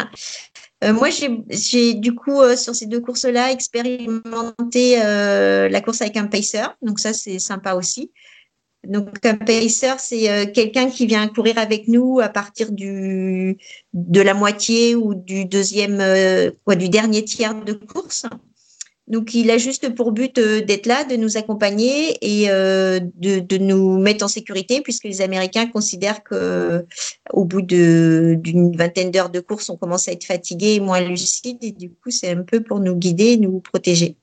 Euh, 0.83 0.93
moi, 0.93 1.09
j'ai 1.09 1.93
du 1.93 2.13
coup 2.13 2.39
euh, 2.41 2.55
sur 2.55 2.75
ces 2.75 2.85
deux 2.85 3.01
courses-là 3.01 3.51
expérimenté 3.51 4.97
la 4.97 5.81
course 5.81 6.01
avec 6.01 6.17
un 6.17 6.27
pacer, 6.27 6.63
donc 6.81 6.99
ça 6.99 7.13
c'est 7.13 7.39
sympa 7.39 7.73
aussi. 7.73 8.11
Donc 8.87 9.25
un 9.25 9.35
pacer, 9.35 9.93
c'est 9.97 10.51
quelqu'un 10.53 10.89
qui 10.89 11.05
vient 11.05 11.27
courir 11.27 11.57
avec 11.57 11.87
nous 11.87 12.19
à 12.21 12.29
partir 12.29 12.71
du 12.71 13.57
de 13.93 14.21
la 14.21 14.33
moitié 14.33 14.95
ou 14.95 15.15
du 15.15 15.45
deuxième, 15.45 16.01
quoi, 16.63 16.75
du 16.75 16.87
dernier 16.87 17.25
tiers 17.25 17.55
de 17.55 17.73
course. 17.73 18.25
Donc, 19.09 19.33
il 19.33 19.49
a 19.49 19.57
juste 19.57 19.95
pour 19.95 20.11
but 20.11 20.37
euh, 20.37 20.61
d'être 20.61 20.85
là, 20.85 21.03
de 21.03 21.15
nous 21.15 21.35
accompagner 21.35 22.15
et 22.21 22.51
euh, 22.51 22.99
de, 23.15 23.57
nous 23.57 23.97
mettre 23.97 24.23
en 24.23 24.27
sécurité, 24.27 24.81
puisque 24.81 25.05
les 25.05 25.21
Américains 25.21 25.65
considèrent 25.65 26.23
que 26.23 26.85
au 27.33 27.43
bout 27.43 27.63
d'une 27.63 28.75
vingtaine 28.77 29.09
d'heures 29.09 29.31
de 29.31 29.39
course, 29.39 29.69
on 29.69 29.77
commence 29.77 30.07
à 30.07 30.11
être 30.11 30.25
fatigué 30.25 30.75
et 30.75 30.79
moins 30.79 31.01
lucide, 31.01 31.57
et 31.63 31.71
du 31.71 31.89
coup, 31.89 32.11
c'est 32.11 32.29
un 32.29 32.43
peu 32.43 32.61
pour 32.61 32.79
nous 32.79 32.95
guider, 32.95 33.37
nous 33.37 33.59
protéger. 33.59 34.15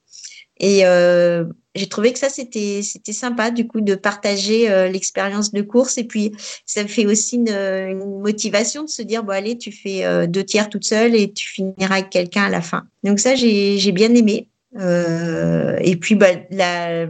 Et 0.58 0.86
euh, 0.86 1.44
j'ai 1.74 1.86
trouvé 1.86 2.12
que 2.12 2.18
ça 2.18 2.28
c'était 2.28 2.80
c'était 2.82 3.12
sympa 3.12 3.50
du 3.50 3.66
coup 3.66 3.82
de 3.82 3.94
partager 3.94 4.68
l'expérience 4.90 5.52
de 5.52 5.60
course 5.60 5.98
et 5.98 6.04
puis 6.04 6.32
ça 6.64 6.86
fait 6.86 7.04
aussi 7.04 7.36
une, 7.36 8.20
motivation 8.20 8.82
de 8.84 8.88
se 8.88 9.02
dire 9.02 9.22
bon 9.22 9.32
allez 9.32 9.58
tu 9.58 9.70
fais 9.72 10.26
deux 10.26 10.42
tiers 10.42 10.70
toute 10.70 10.84
seule 10.84 11.14
et 11.14 11.30
tu 11.30 11.46
finiras 11.46 11.96
avec 11.96 12.08
quelqu'un 12.08 12.44
à 12.44 12.48
la 12.48 12.62
fin. 12.62 12.84
Donc 13.04 13.20
ça 13.20 13.34
j'ai 13.34 13.92
bien 13.92 14.14
aimé. 14.14 14.48
Euh, 14.78 15.76
et 15.80 15.96
puis 15.96 16.14
bah, 16.14 16.26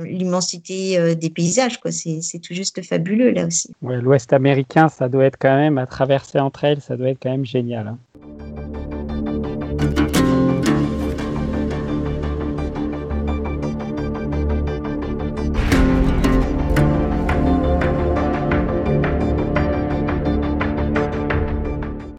l'immensité 0.04 0.98
euh, 0.98 1.14
des 1.14 1.30
paysages, 1.30 1.80
quoi. 1.80 1.90
C'est, 1.90 2.38
tout 2.38 2.54
juste 2.54 2.82
fabuleux 2.82 3.30
là 3.30 3.46
aussi. 3.46 3.72
Ouais, 3.82 4.00
L'Ouest 4.00 4.32
américain, 4.32 4.88
ça 4.88 5.09
doit 5.09 5.24
être 5.24 5.38
quand 5.38 5.56
même 5.56 5.78
à 5.78 5.87
traverser 5.87 6.38
entre 6.38 6.64
elles, 6.64 6.80
ça 6.80 6.96
doit 6.96 7.11
être 7.11 7.18
quand 7.20 7.30
même 7.30 7.46
génial. 7.46 7.88
Hein. 7.88 7.98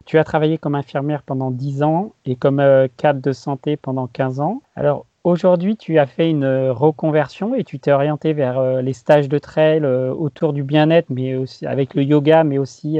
Tu 0.08 0.16
as 0.16 0.24
travaillé 0.24 0.56
comme 0.56 0.74
infirmière 0.74 1.22
pendant 1.22 1.50
10 1.50 1.82
ans 1.82 2.14
et 2.24 2.34
comme 2.34 2.60
euh, 2.60 2.88
cadre 2.96 3.20
de 3.20 3.32
santé 3.34 3.76
pendant 3.76 4.06
15 4.06 4.40
ans. 4.40 4.62
Alors, 4.74 5.04
Aujourd'hui, 5.24 5.76
tu 5.76 5.98
as 5.98 6.06
fait 6.06 6.30
une 6.30 6.44
euh, 6.44 6.72
reconversion 6.72 7.54
et 7.54 7.62
tu 7.62 7.78
t'es 7.78 7.92
orienté 7.92 8.32
vers 8.32 8.58
euh, 8.58 8.80
les 8.80 8.94
stages 8.94 9.28
de 9.28 9.38
trail 9.38 9.84
autour 9.84 10.54
du 10.54 10.62
bien-être, 10.62 11.10
mais 11.10 11.34
aussi 11.34 11.66
avec 11.66 11.94
le 11.94 12.02
yoga, 12.02 12.44
mais 12.44 12.56
aussi 12.56 12.98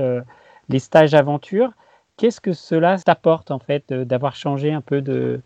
les 0.68 0.78
stages 0.78 1.14
aventure. 1.14 1.72
Qu'est-ce 2.18 2.42
que 2.42 2.52
cela 2.52 2.98
t'apporte 2.98 3.50
en 3.50 3.58
fait 3.58 3.90
d'avoir 3.90 4.36
changé 4.36 4.74
un 4.74 4.82
peu 4.82 5.00
de, 5.00 5.40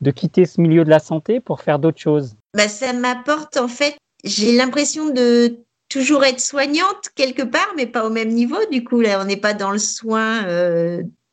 de 0.00 0.10
quitter 0.10 0.46
ce 0.46 0.62
milieu 0.62 0.84
de 0.84 0.90
la 0.90 1.00
santé 1.00 1.40
pour 1.40 1.60
faire 1.60 1.78
d'autres 1.78 2.00
choses? 2.00 2.36
Bah, 2.56 2.68
Ça 2.68 2.94
m'apporte 2.94 3.58
en 3.58 3.68
fait, 3.68 3.96
j'ai 4.24 4.56
l'impression 4.56 5.10
de 5.10 5.63
toujours 5.94 6.24
être 6.24 6.40
soignante 6.40 7.10
quelque 7.14 7.42
part, 7.42 7.72
mais 7.76 7.86
pas 7.86 8.04
au 8.04 8.10
même 8.10 8.30
niveau. 8.30 8.58
Du 8.72 8.82
coup, 8.82 9.00
là, 9.00 9.20
on 9.20 9.24
n'est 9.24 9.36
pas 9.36 9.54
dans 9.54 9.70
le 9.70 9.78
soin 9.78 10.44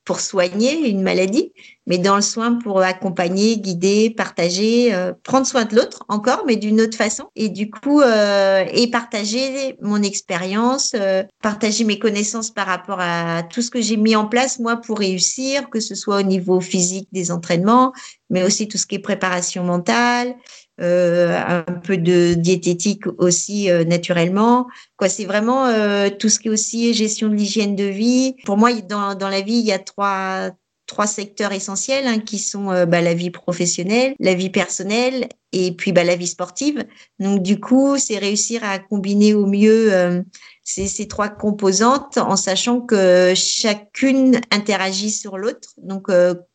pour 0.04 0.20
soigner 0.20 0.90
une 0.90 1.04
maladie, 1.04 1.54
mais 1.86 1.98
dans 1.98 2.16
le 2.16 2.22
soin 2.22 2.56
pour 2.56 2.82
accompagner, 2.82 3.58
guider, 3.58 4.10
partager, 4.10 4.94
euh, 4.94 5.14
prendre 5.24 5.46
soin 5.46 5.66
de 5.66 5.76
l'autre 5.76 6.04
encore, 6.10 6.44
mais 6.48 6.56
d'une 6.56 6.82
autre 6.82 6.98
façon. 6.98 7.26
Et 7.36 7.50
du 7.50 7.70
coup, 7.70 8.02
euh, 8.02 8.66
et 8.74 8.90
partager 8.90 9.78
mon 9.82 10.02
expérience, 10.02 10.94
euh, 10.96 11.24
partager 11.42 11.84
mes 11.84 12.00
connaissances 12.00 12.50
par 12.50 12.66
rapport 12.66 13.00
à 13.00 13.44
tout 13.44 13.62
ce 13.62 13.70
que 13.70 13.80
j'ai 13.80 13.98
mis 13.98 14.16
en 14.16 14.26
place 14.26 14.60
moi 14.60 14.78
pour 14.78 15.00
réussir, 15.00 15.70
que 15.70 15.80
ce 15.80 15.94
soit 15.94 16.18
au 16.18 16.24
niveau 16.24 16.60
physique 16.62 17.08
des 17.12 17.32
entraînements, 17.32 17.94
mais 18.32 18.44
aussi 18.44 18.68
tout 18.68 18.78
ce 18.78 18.88
qui 18.88 18.96
est 18.96 19.00
préparation 19.00 19.64
mentale, 19.64 20.30
euh, 20.30 20.34
un 20.80 21.64
peu 21.84 21.98
de 21.98 22.34
diététique 22.34 23.06
aussi 23.18 23.70
euh, 23.70 23.84
naturellement. 23.84 24.68
Quoi, 24.98 25.10
c'est 25.10 25.26
vraiment 25.26 25.66
euh, 25.66 26.10
tout 26.10 26.30
ce 26.30 26.40
qui 26.40 26.48
est 26.48 26.52
aussi 26.52 26.94
gestion 26.94 27.30
de 27.30 27.36
l'hygiène 27.36 27.76
de 27.76 27.84
vie. 27.84 28.36
Pour 28.46 28.58
moi, 28.58 28.74
dans, 28.74 29.16
dans 29.16 29.30
la 29.30 29.42
vie, 29.42 29.58
il 29.58 29.66
y 29.66 29.72
a 29.72 29.80
trois 29.80 30.52
trois 30.88 31.08
secteurs 31.08 31.54
essentiels 31.54 32.06
hein, 32.06 32.20
qui 32.20 32.38
sont 32.38 32.66
bah, 32.86 33.00
la 33.00 33.14
vie 33.14 33.30
professionnelle, 33.30 34.14
la 34.20 34.34
vie 34.34 34.50
personnelle 34.50 35.30
et 35.54 35.72
puis 35.72 35.94
bah, 35.94 36.04
la 36.04 36.18
vie 36.18 36.28
sportive. 36.28 36.86
Donc 37.18 37.42
du 37.42 37.62
coup, 37.62 37.98
c'est 37.98 38.18
réussir 38.18 38.62
à 38.66 38.78
combiner 38.78 39.34
au 39.34 39.46
mieux 39.46 40.22
ces, 40.66 40.88
ces, 40.88 41.08
trois 41.08 41.30
composantes 41.30 42.18
en 42.18 42.36
sachant 42.36 42.82
que 42.82 43.32
chacune 43.38 44.42
interagit 44.52 45.12
sur 45.12 45.38
l'autre. 45.38 45.70
Donc 45.78 46.10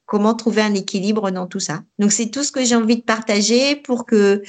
comment 0.07 0.35
trouver 0.35 0.63
un 0.63 0.75
équilibre 0.75 1.31
dans 1.31 1.47
tout 1.47 1.61
ça. 1.61 1.83
Donc 1.99 2.13
c'est 2.13 2.31
tout 2.31 2.45
ce 2.45 2.53
que 2.53 2.65
j'ai 2.65 2.77
envie 2.77 2.97
de 2.97 3.03
partager 3.03 3.77
pour 3.77 4.07
que 4.07 4.43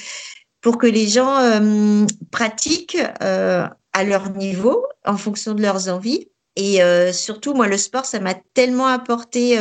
pour 0.60 0.78
que 0.78 0.86
les 0.86 1.08
gens 1.08 1.38
euh, 1.38 2.06
pratiquent 2.30 2.98
euh, 3.22 3.66
à 3.92 4.04
leur 4.04 4.30
niveau 4.30 4.84
en 5.04 5.16
fonction 5.16 5.54
de 5.54 5.62
leurs 5.62 5.88
envies. 5.88 6.28
Et 6.56 6.82
euh, 6.82 7.12
surtout, 7.12 7.54
moi, 7.54 7.68
le 7.68 7.76
sport, 7.76 8.04
ça 8.04 8.18
m'a 8.18 8.34
tellement 8.34 8.86
apporté 8.86 9.58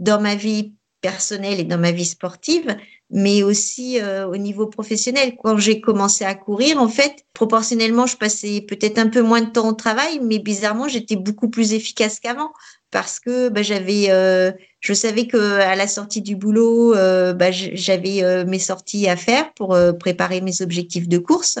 dans 0.00 0.20
ma 0.20 0.34
vie 0.34 0.74
personnelle 1.00 1.60
et 1.60 1.64
dans 1.64 1.78
ma 1.78 1.92
vie 1.92 2.04
sportive, 2.04 2.76
mais 3.10 3.42
aussi 3.42 3.98
au 4.02 4.36
niveau 4.36 4.66
professionnel. 4.66 5.34
Quand 5.42 5.56
j'ai 5.56 5.80
commencé 5.80 6.24
à 6.24 6.34
courir, 6.34 6.80
en 6.80 6.88
fait, 6.88 7.24
proportionnellement, 7.32 8.06
je 8.06 8.16
passais 8.16 8.60
peut-être 8.60 8.98
un 8.98 9.08
peu 9.08 9.22
moins 9.22 9.40
de 9.40 9.50
temps 9.50 9.68
au 9.68 9.72
travail, 9.72 10.20
mais 10.22 10.38
bizarrement, 10.38 10.88
j'étais 10.88 11.16
beaucoup 11.16 11.48
plus 11.48 11.72
efficace 11.72 12.20
qu'avant 12.20 12.52
parce 12.90 13.20
que 13.20 13.48
bah, 13.48 13.62
j'avais, 13.62 14.06
euh, 14.08 14.50
je 14.80 14.94
savais 14.94 15.26
que 15.26 15.60
à 15.60 15.76
la 15.76 15.86
sortie 15.86 16.22
du 16.22 16.36
boulot, 16.36 16.94
euh, 16.94 17.34
bah, 17.34 17.50
j'avais 17.50 18.22
euh, 18.22 18.44
mes 18.46 18.58
sorties 18.58 19.08
à 19.08 19.16
faire 19.16 19.52
pour 19.54 19.76
préparer 19.98 20.40
mes 20.40 20.62
objectifs 20.62 21.08
de 21.08 21.18
course. 21.18 21.58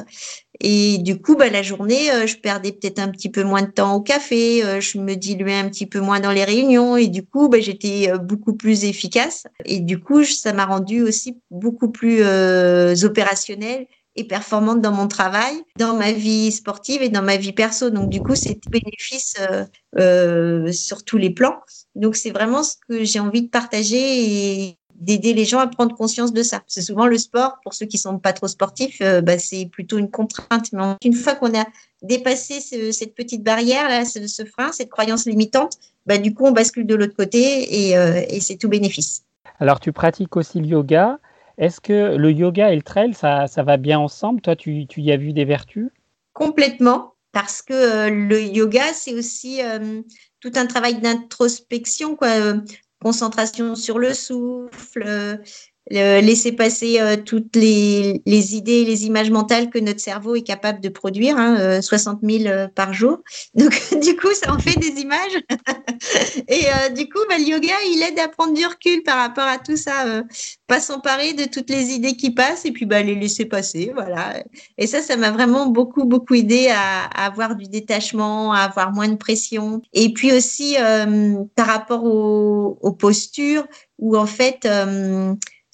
Et 0.60 0.98
du 0.98 1.20
coup, 1.20 1.36
bah, 1.36 1.50
la 1.50 1.62
journée, 1.62 2.08
je 2.26 2.36
perdais 2.36 2.72
peut-être 2.72 2.98
un 2.98 3.08
petit 3.08 3.30
peu 3.30 3.44
moins 3.44 3.62
de 3.62 3.70
temps 3.70 3.94
au 3.94 4.00
café, 4.00 4.80
je 4.80 4.98
me 4.98 5.14
diluais 5.14 5.54
un 5.54 5.68
petit 5.68 5.86
peu 5.86 6.00
moins 6.00 6.20
dans 6.20 6.32
les 6.32 6.44
réunions, 6.44 6.96
et 6.96 7.06
du 7.08 7.24
coup, 7.24 7.48
bah, 7.48 7.60
j'étais 7.60 8.10
beaucoup 8.18 8.54
plus 8.54 8.84
efficace. 8.84 9.46
Et 9.64 9.80
du 9.80 10.00
coup, 10.00 10.24
ça 10.24 10.52
m'a 10.52 10.66
rendu 10.66 11.02
aussi 11.02 11.38
beaucoup 11.50 11.90
plus 11.90 12.22
opérationnelle 13.04 13.86
et 14.18 14.24
performante 14.24 14.80
dans 14.80 14.90
mon 14.90 15.06
travail, 15.06 15.62
dans 15.78 15.96
ma 15.96 16.10
vie 16.10 16.50
sportive 16.50 17.02
et 17.02 17.08
dans 17.08 17.22
ma 17.22 17.36
vie 17.36 17.52
perso. 17.52 17.88
Donc 17.88 18.10
du 18.10 18.20
coup, 18.20 18.34
c'est 18.34 18.58
bénéfice 18.68 19.34
euh, 19.38 19.64
euh, 19.98 20.72
sur 20.72 21.04
tous 21.04 21.18
les 21.18 21.30
plans. 21.30 21.60
Donc 21.94 22.16
c'est 22.16 22.32
vraiment 22.32 22.64
ce 22.64 22.74
que 22.88 23.04
j'ai 23.04 23.20
envie 23.20 23.42
de 23.42 23.48
partager 23.48 24.66
et 24.66 24.77
d'aider 24.98 25.32
les 25.32 25.44
gens 25.44 25.58
à 25.58 25.66
prendre 25.66 25.96
conscience 25.96 26.32
de 26.32 26.42
ça. 26.42 26.62
C'est 26.66 26.82
souvent 26.82 27.06
le 27.06 27.18
sport, 27.18 27.58
pour 27.62 27.74
ceux 27.74 27.86
qui 27.86 27.98
sont 27.98 28.18
pas 28.18 28.32
trop 28.32 28.48
sportifs, 28.48 29.00
euh, 29.00 29.20
bah, 29.20 29.38
c'est 29.38 29.66
plutôt 29.66 29.98
une 29.98 30.10
contrainte. 30.10 30.72
Mais 30.72 30.82
une 31.04 31.14
fois 31.14 31.34
qu'on 31.34 31.58
a 31.58 31.64
dépassé 32.02 32.60
cette 32.92 33.14
petite 33.14 33.42
barrière, 33.42 33.88
là, 33.88 34.04
ce, 34.04 34.44
frein, 34.44 34.72
cette 34.72 34.90
croyance 34.90 35.26
limitante, 35.26 35.78
bah, 36.06 36.18
du 36.18 36.34
coup, 36.34 36.44
on 36.44 36.52
bascule 36.52 36.86
de 36.86 36.94
l'autre 36.94 37.16
côté 37.16 37.38
et, 37.38 37.92
et 37.92 38.40
c'est 38.40 38.56
tout 38.56 38.68
bénéfice. 38.68 39.24
Alors, 39.60 39.80
tu 39.80 39.92
pratiques 39.92 40.36
aussi 40.36 40.60
le 40.60 40.66
yoga. 40.66 41.18
Est-ce 41.58 41.80
que 41.80 42.16
le 42.16 42.30
yoga 42.30 42.72
et 42.72 42.76
le 42.76 42.82
trail, 42.82 43.14
ça, 43.14 43.46
va 43.56 43.76
bien 43.76 43.98
ensemble? 43.98 44.40
Toi, 44.40 44.54
tu, 44.54 44.86
y 44.96 45.12
as 45.12 45.16
vu 45.16 45.32
des 45.32 45.44
vertus? 45.44 45.90
Complètement, 46.32 47.14
parce 47.32 47.62
que 47.62 47.74
euh, 47.74 48.10
le 48.10 48.40
yoga, 48.40 48.92
c'est 48.94 49.14
aussi 49.14 49.60
euh, 49.62 50.02
tout 50.40 50.52
un 50.54 50.66
travail 50.66 51.00
d'introspection, 51.00 52.14
quoi. 52.14 52.28
Concentration 53.00 53.76
sur 53.76 53.98
le 53.98 54.12
souffle, 54.12 55.40
laisser 55.90 56.52
passer 56.52 57.00
euh, 57.00 57.16
toutes 57.16 57.56
les, 57.56 58.22
les, 58.26 58.56
idées, 58.56 58.84
les 58.84 59.06
images 59.06 59.30
mentales 59.30 59.70
que 59.70 59.78
notre 59.78 60.00
cerveau 60.00 60.34
est 60.34 60.42
capable 60.42 60.80
de 60.80 60.88
produire, 60.88 61.36
hein, 61.36 61.80
60 61.80 62.20
euh, 62.22 62.38
000 62.38 62.46
euh, 62.46 62.68
par 62.68 62.92
jour. 62.92 63.18
Donc, 63.54 63.72
du 64.02 64.16
coup, 64.16 64.32
ça 64.34 64.52
en 64.52 64.58
fait 64.58 64.78
des 64.78 65.00
images. 65.00 65.38
Et 66.48 66.64
du 66.94 67.08
coup, 67.08 67.18
bah, 67.28 67.38
le 67.38 67.44
yoga, 67.44 67.74
il 67.90 68.02
aide 68.02 68.18
à 68.18 68.28
prendre 68.28 68.54
du 68.54 68.64
recul 68.64 69.02
par 69.02 69.16
rapport 69.16 69.44
à 69.44 69.58
tout 69.58 69.76
ça, 69.76 70.22
pas 70.66 70.80
s'emparer 70.80 71.32
de 71.32 71.44
toutes 71.44 71.70
les 71.70 71.90
idées 71.90 72.16
qui 72.16 72.30
passent 72.30 72.64
et 72.64 72.72
puis 72.72 72.86
bah, 72.86 73.02
les 73.02 73.14
laisser 73.14 73.44
passer, 73.46 73.90
voilà. 73.94 74.42
Et 74.76 74.86
ça, 74.86 75.02
ça 75.02 75.16
m'a 75.16 75.30
vraiment 75.30 75.66
beaucoup, 75.66 76.04
beaucoup 76.04 76.34
aidé 76.34 76.68
à, 76.68 77.04
à, 77.04 77.26
avoir 77.26 77.56
du 77.56 77.66
détachement, 77.66 78.52
à 78.52 78.60
avoir 78.60 78.92
moins 78.92 79.08
de 79.08 79.16
pression. 79.16 79.82
Et 79.92 80.12
puis 80.12 80.32
aussi, 80.32 80.76
par 81.56 81.66
rapport 81.66 82.04
aux 82.04 82.92
postures, 82.92 83.66
où 83.98 84.16
en 84.16 84.26
fait, 84.26 84.66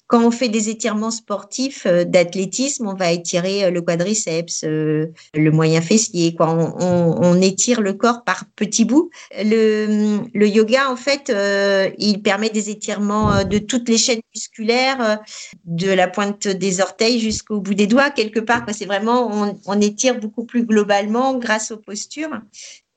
quand 0.07 0.23
on 0.23 0.31
fait 0.31 0.49
des 0.49 0.69
étirements 0.69 1.11
sportifs 1.11 1.85
euh, 1.87 2.03
d'athlétisme, 2.03 2.87
on 2.87 2.93
va 2.93 3.11
étirer 3.11 3.65
euh, 3.65 3.71
le 3.71 3.81
quadriceps, 3.81 4.63
euh, 4.63 5.07
le 5.33 5.51
moyen 5.51 5.81
fessier. 5.81 6.35
On, 6.39 7.41
étire 7.41 7.81
le 7.81 7.93
corps 7.93 8.23
par 8.23 8.45
petits 8.55 8.85
bouts. 8.85 9.09
Le, 9.37 10.47
yoga, 10.47 10.89
en 10.89 10.95
fait, 10.95 11.31
il 11.97 12.21
permet 12.21 12.49
des 12.49 12.69
étirements 12.69 13.43
de 13.43 13.57
toutes 13.57 13.89
les 13.89 13.97
chaînes 13.97 14.21
musculaires, 14.33 15.19
de 15.65 15.91
la 15.91 16.07
pointe 16.07 16.47
des 16.47 16.81
orteils 16.81 17.19
jusqu'au 17.19 17.59
bout 17.59 17.73
des 17.73 17.87
doigts, 17.87 18.09
quelque 18.09 18.39
part. 18.39 18.65
C'est 18.71 18.85
vraiment, 18.85 19.29
on, 19.65 19.81
étire 19.81 20.19
beaucoup 20.19 20.45
plus 20.45 20.65
globalement 20.65 21.37
grâce 21.37 21.71
aux 21.71 21.77
postures. 21.77 22.39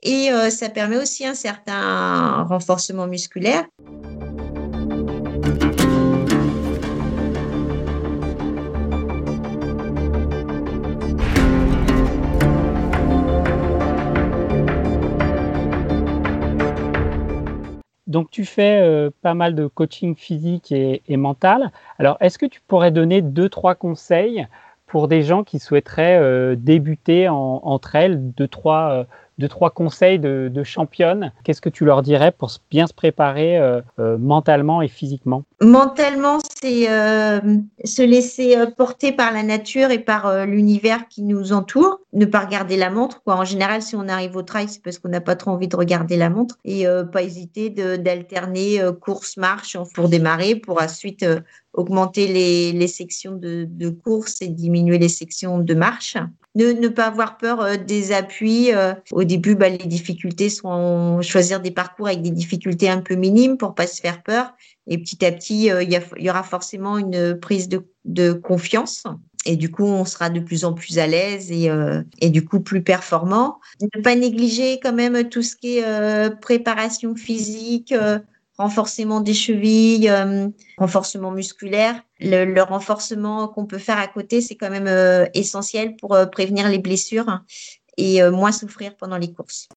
Et 0.03 0.29
ça 0.51 0.69
permet 0.69 0.99
aussi 0.99 1.27
un 1.27 1.35
certain 1.35 2.45
renforcement 2.45 3.07
musculaire. 3.07 3.67
Donc 18.09 18.31
tu 18.31 18.47
fais 18.47 18.81
euh, 18.83 19.11
pas 19.23 19.35
mal 19.35 19.55
de 19.55 19.67
coaching 19.67 20.17
physique 20.17 20.73
et, 20.73 21.17
mental. 21.17 21.71
Alors 21.99 22.17
est-ce 22.21 22.39
que 22.39 22.47
tu 22.47 22.61
pourrais 22.67 22.91
donner 22.91 23.21
deux, 23.23 23.51
trois 23.51 23.75
conseils 23.75 24.47
pour 24.87 25.09
des 25.09 25.23
gens 25.23 25.45
qui 25.45 25.59
souhaiteraient 25.59 26.19
euh, 26.19 26.57
débuter 26.57 27.29
entre 27.29 27.95
elles, 27.95 28.33
deux, 28.33 28.49
trois, 28.49 28.91
euh, 28.93 29.05
deux, 29.39 29.49
trois 29.49 29.71
conseils 29.71 30.19
de, 30.19 30.51
de 30.53 30.63
championne, 30.65 31.33
qu'est-ce 31.45 31.61
que 31.61 31.69
tu 31.69 31.85
leur 31.85 32.03
dirais 32.03 32.33
pour 32.33 32.51
bien 32.71 32.87
se 32.87 32.93
préparer 32.93 33.59
euh, 33.59 33.81
euh, 33.99 34.19
mentalement 34.19 34.83
et 34.83 34.89
physiquement? 34.89 35.45
Mentalement, 35.61 36.39
c'est 36.61 36.91
euh, 36.91 37.41
se 37.85 38.03
laisser 38.03 38.57
porter 38.77 39.13
par 39.13 39.33
la 39.33 39.43
nature 39.43 39.91
et 39.91 39.99
par 39.99 40.47
l'univers 40.47 41.09
qui 41.09 41.23
nous 41.23 41.53
entoure. 41.53 42.01
Ne 42.13 42.25
pas 42.25 42.41
regarder 42.41 42.77
la 42.77 42.91
montre. 42.91 43.23
Quoi. 43.23 43.37
En 43.37 43.45
général, 43.45 43.83
si 43.83 43.95
on 43.97 44.09
arrive 44.09 44.37
au 44.37 44.43
trail, 44.43 44.69
c'est 44.69 44.83
parce 44.83 44.99
qu'on 44.99 45.09
n'a 45.09 45.21
pas 45.21 45.37
trop 45.37 45.51
envie 45.51 45.69
de 45.69 45.77
regarder 45.77 46.17
la 46.17 46.31
montre. 46.31 46.57
Et 46.65 46.87
pas 47.13 47.23
hésiter 47.23 47.71
d'alterner 47.71 48.81
course-marche 49.01 49.77
pour 49.95 50.09
démarrer, 50.09 50.55
pour 50.55 50.81
ensuite 50.81 51.25
augmenter 51.79 52.27
les, 52.73 52.87
sections 52.89 53.37
de, 53.37 53.89
course 53.89 54.43
et 54.43 54.49
diminuer 54.49 54.99
les 54.99 55.09
sections 55.09 55.59
de 55.59 55.75
marche. 55.75 56.17
Ne, 56.59 56.89
pas 56.89 57.07
avoir 57.07 57.39
peur 57.39 57.79
des 57.79 58.13
appuis. 58.13 58.71
au 59.13 59.25
début, 59.25 59.55
bah, 59.55 59.69
les 59.69 59.79
difficultés 59.79 60.51
sont 60.51 61.23
choisir 61.23 61.61
des 61.61 61.71
parcours 61.71 62.09
avec 62.09 62.23
des 62.23 62.31
difficultés 62.31 62.89
un 62.89 63.01
peu 63.01 63.15
minimes 63.15 63.57
pour 63.57 63.75
pas 63.75 63.87
se 63.87 64.01
faire 64.01 64.23
peur. 64.23 64.55
Et 64.89 64.99
petit 64.99 65.25
à 65.25 65.31
petit, 65.31 65.71
euh, 65.71 65.83
il 65.83 65.93
y, 65.93 66.31
aura 66.31 66.43
forcément 66.43 66.99
une 66.99 67.39
prise 67.39 67.69
de, 67.69 68.33
confiance. 68.33 69.05
Et 69.45 69.57
du 69.57 69.71
coup, 69.71 69.85
on 69.85 70.05
sera 70.05 70.31
de 70.31 70.41
plus 70.41 70.65
en 70.65 70.73
plus 70.73 70.99
à 70.99 71.07
l'aise 71.07 71.53
et, 71.53 71.71
euh, 71.71 72.03
et 72.21 72.31
du 72.31 72.45
coup 72.45 72.61
plus 72.61 72.83
performant. 72.83 73.61
Ne 73.81 74.03
pas 74.03 74.15
négliger 74.15 74.81
quand 74.83 74.93
même 74.93 75.29
tout 75.29 75.43
ce 75.43 75.57
qui 75.57 75.79
est 75.79 75.85
euh, 75.85 76.31
préparation 76.31 77.15
physique, 77.15 77.95
renforcement 78.59 79.21
des 79.21 79.35
chevilles, 79.35 80.13
renforcement 80.77 81.31
musculaire. 81.31 82.03
Le, 82.21 82.61
renforcement 82.63 83.49
qu'on 83.49 83.67
peut 83.67 83.79
faire 83.79 83.99
à 83.99 84.09
côté, 84.09 84.41
c'est 84.41 84.57
quand 84.57 84.71
même 84.71 85.29
essentiel 85.33 85.97
pour 85.97 86.17
prévenir 86.31 86.69
les 86.69 86.79
blessures 86.79 87.41
et 87.99 88.23
euh, 88.23 88.31
moins 88.31 88.53
souffrir 88.53 88.97
pendant 88.97 89.19
les 89.19 89.33
courses. 89.33 89.69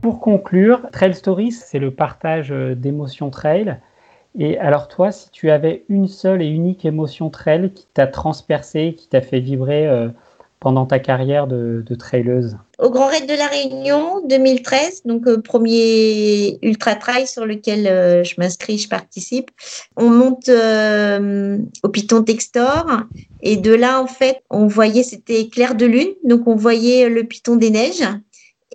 Pour 0.00 0.20
conclure, 0.20 0.88
Trail 0.90 1.14
Stories, 1.14 1.52
c'est 1.52 1.78
le 1.78 1.90
partage 1.90 2.50
euh, 2.50 2.74
d'émotions 2.74 3.30
trail. 3.30 3.78
Et 4.38 4.58
alors 4.58 4.88
toi, 4.88 5.12
si 5.12 5.30
tu 5.30 5.50
avais 5.50 5.84
une 5.88 6.08
seule 6.08 6.42
et 6.42 6.46
unique 6.46 6.84
émotion 6.84 7.30
trail 7.30 7.72
qui 7.74 7.86
t'a 7.94 8.06
transpercé, 8.06 8.94
qui 8.96 9.08
t'a 9.08 9.22
fait 9.22 9.40
vibrer 9.40 9.86
euh, 9.86 10.08
pendant 10.60 10.84
ta 10.84 10.98
carrière 10.98 11.46
de, 11.46 11.82
de 11.86 11.94
traileuse? 11.94 12.58
Au 12.78 12.90
Grand 12.90 13.06
Raid 13.06 13.26
de 13.26 13.34
la 13.34 13.46
Réunion 13.46 14.20
2013, 14.28 15.04
donc 15.06 15.26
euh, 15.26 15.40
premier 15.40 16.58
ultra 16.60 16.96
trail 16.96 17.26
sur 17.26 17.46
lequel 17.46 17.86
euh, 17.86 18.24
je 18.24 18.34
m'inscris, 18.36 18.76
je 18.76 18.90
participe. 18.90 19.50
On 19.96 20.10
monte 20.10 20.50
au 21.82 21.88
Piton 21.88 22.22
Textor 22.22 22.86
et 23.40 23.56
de 23.56 23.72
là 23.72 24.02
en 24.02 24.06
fait, 24.06 24.42
on 24.50 24.66
voyait 24.66 25.02
c'était 25.02 25.48
clair 25.48 25.74
de 25.74 25.86
lune, 25.86 26.12
donc 26.24 26.46
on 26.46 26.56
voyait 26.56 27.08
le 27.08 27.24
Piton 27.24 27.56
des 27.56 27.70
Neiges. 27.70 28.06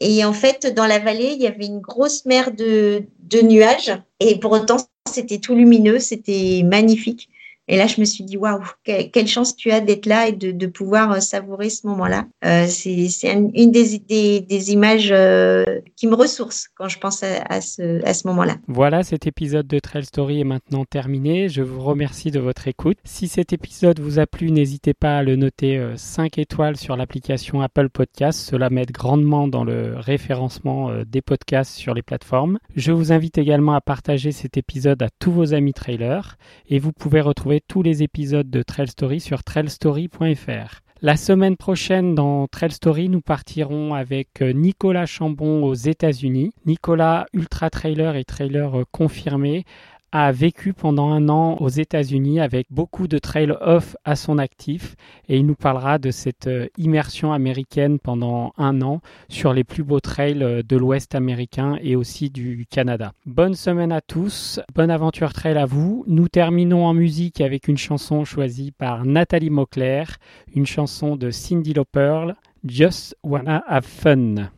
Et 0.03 0.25
en 0.25 0.33
fait, 0.33 0.73
dans 0.75 0.87
la 0.87 0.97
vallée, 0.97 1.33
il 1.35 1.41
y 1.41 1.45
avait 1.45 1.67
une 1.67 1.79
grosse 1.79 2.25
mer 2.25 2.51
de, 2.51 3.05
nuages. 3.43 3.95
Et 4.19 4.39
pour 4.39 4.51
autant, 4.51 4.77
c'était 5.07 5.37
tout 5.37 5.53
lumineux, 5.53 5.99
c'était 5.99 6.63
magnifique. 6.65 7.29
Et 7.71 7.77
là, 7.77 7.87
je 7.87 8.01
me 8.01 8.05
suis 8.05 8.25
dit, 8.25 8.35
waouh, 8.35 8.59
quelle 8.83 9.27
chance 9.27 9.55
tu 9.55 9.71
as 9.71 9.79
d'être 9.79 10.05
là 10.05 10.27
et 10.27 10.33
de, 10.33 10.67
pouvoir 10.67 11.13
euh, 11.13 11.19
savourer 11.21 11.69
ce 11.69 11.87
moment-là. 11.87 12.25
Euh, 12.43 12.65
c'est 12.67 13.31
une 13.31 13.71
des, 13.71 14.71
images 14.73 15.09
euh, 15.11 15.63
qui 15.95 16.07
me 16.07 16.15
ressource 16.15 16.67
quand 16.75 16.89
je 16.89 16.99
pense 16.99 17.23
à, 17.23 17.43
à 17.47 17.61
ce, 17.61 18.05
à 18.05 18.13
ce 18.13 18.27
moment-là. 18.27 18.57
Voilà, 18.67 19.03
cet 19.03 19.25
épisode 19.25 19.67
de 19.67 19.79
Trail 19.79 20.03
Story 20.03 20.41
est 20.41 20.45
maintenant 20.45 20.83
terminé. 20.83 21.47
Je 21.47 21.61
vous 21.61 21.81
remercie 21.81 22.29
de 22.29 22.41
votre 22.41 22.67
écoute. 22.67 22.97
Si 23.05 23.29
cet 23.29 23.53
épisode 23.53 24.01
vous 24.01 24.19
a 24.19 24.27
plu, 24.27 24.51
n'hésitez 24.51 24.93
pas 24.93 25.19
à 25.19 25.23
le 25.23 25.37
noter 25.37 25.81
5 25.95 26.39
étoiles 26.39 26.75
sur 26.75 26.97
l'application 26.97 27.61
Apple 27.61 27.87
Podcast. 27.87 28.37
Cela 28.37 28.69
m'aide 28.69 28.91
grandement 28.91 29.47
dans 29.47 29.63
le 29.63 29.93
référencement 29.95 30.91
des 31.07 31.21
podcasts 31.21 31.75
sur 31.75 31.93
les 31.93 32.01
plateformes. 32.01 32.59
Je 32.75 32.91
vous 32.91 33.13
invite 33.13 33.37
également 33.37 33.75
à 33.75 33.81
partager 33.81 34.33
cet 34.33 34.57
épisode 34.57 35.01
à 35.01 35.07
tous 35.19 35.31
vos 35.31 35.53
amis 35.53 35.73
trailers 35.73 36.37
et 36.67 36.77
vous 36.77 36.91
pouvez 36.91 37.21
retrouver 37.21 37.60
tous 37.67 37.83
les 37.83 38.03
épisodes 38.03 38.49
de 38.49 38.63
Trail 38.63 38.87
Story 38.87 39.19
sur 39.19 39.43
trailstory.fr. 39.43 40.81
La 41.01 41.17
semaine 41.17 41.57
prochaine, 41.57 42.13
dans 42.13 42.47
Trail 42.47 42.71
Story, 42.71 43.09
nous 43.09 43.21
partirons 43.21 43.95
avec 43.95 44.41
Nicolas 44.41 45.07
Chambon 45.07 45.63
aux 45.63 45.73
États-Unis. 45.73 46.51
Nicolas, 46.65 47.25
ultra 47.33 47.69
trailer 47.69 48.15
et 48.15 48.23
trailer 48.23 48.83
confirmé, 48.91 49.65
a 50.11 50.31
vécu 50.31 50.73
pendant 50.73 51.11
un 51.11 51.29
an 51.29 51.57
aux 51.59 51.69
États-Unis 51.69 52.39
avec 52.39 52.67
beaucoup 52.69 53.07
de 53.07 53.17
trail 53.17 53.53
off 53.61 53.95
à 54.05 54.15
son 54.15 54.37
actif 54.37 54.95
et 55.29 55.37
il 55.37 55.45
nous 55.45 55.55
parlera 55.55 55.97
de 55.97 56.11
cette 56.11 56.49
immersion 56.77 57.33
américaine 57.33 57.99
pendant 57.99 58.53
un 58.57 58.81
an 58.81 59.01
sur 59.29 59.53
les 59.53 59.63
plus 59.63 59.83
beaux 59.83 59.99
trails 59.99 60.63
de 60.67 60.77
l'Ouest 60.77 61.15
américain 61.15 61.77
et 61.81 61.95
aussi 61.95 62.29
du 62.29 62.65
Canada. 62.69 63.13
Bonne 63.25 63.55
semaine 63.55 63.91
à 63.91 64.01
tous, 64.01 64.59
bonne 64.75 64.91
aventure 64.91 65.33
trail 65.33 65.57
à 65.57 65.65
vous. 65.65 66.03
Nous 66.07 66.27
terminons 66.27 66.85
en 66.85 66.93
musique 66.93 67.41
avec 67.41 67.67
une 67.67 67.77
chanson 67.77 68.25
choisie 68.25 68.71
par 68.71 69.05
Nathalie 69.05 69.49
Mauclair, 69.49 70.17
une 70.53 70.65
chanson 70.65 71.15
de 71.15 71.31
Cindy 71.31 71.73
Lauper, 71.73 72.33
Just 72.65 73.15
Wanna 73.23 73.63
Have 73.67 73.85
Fun. 73.85 74.49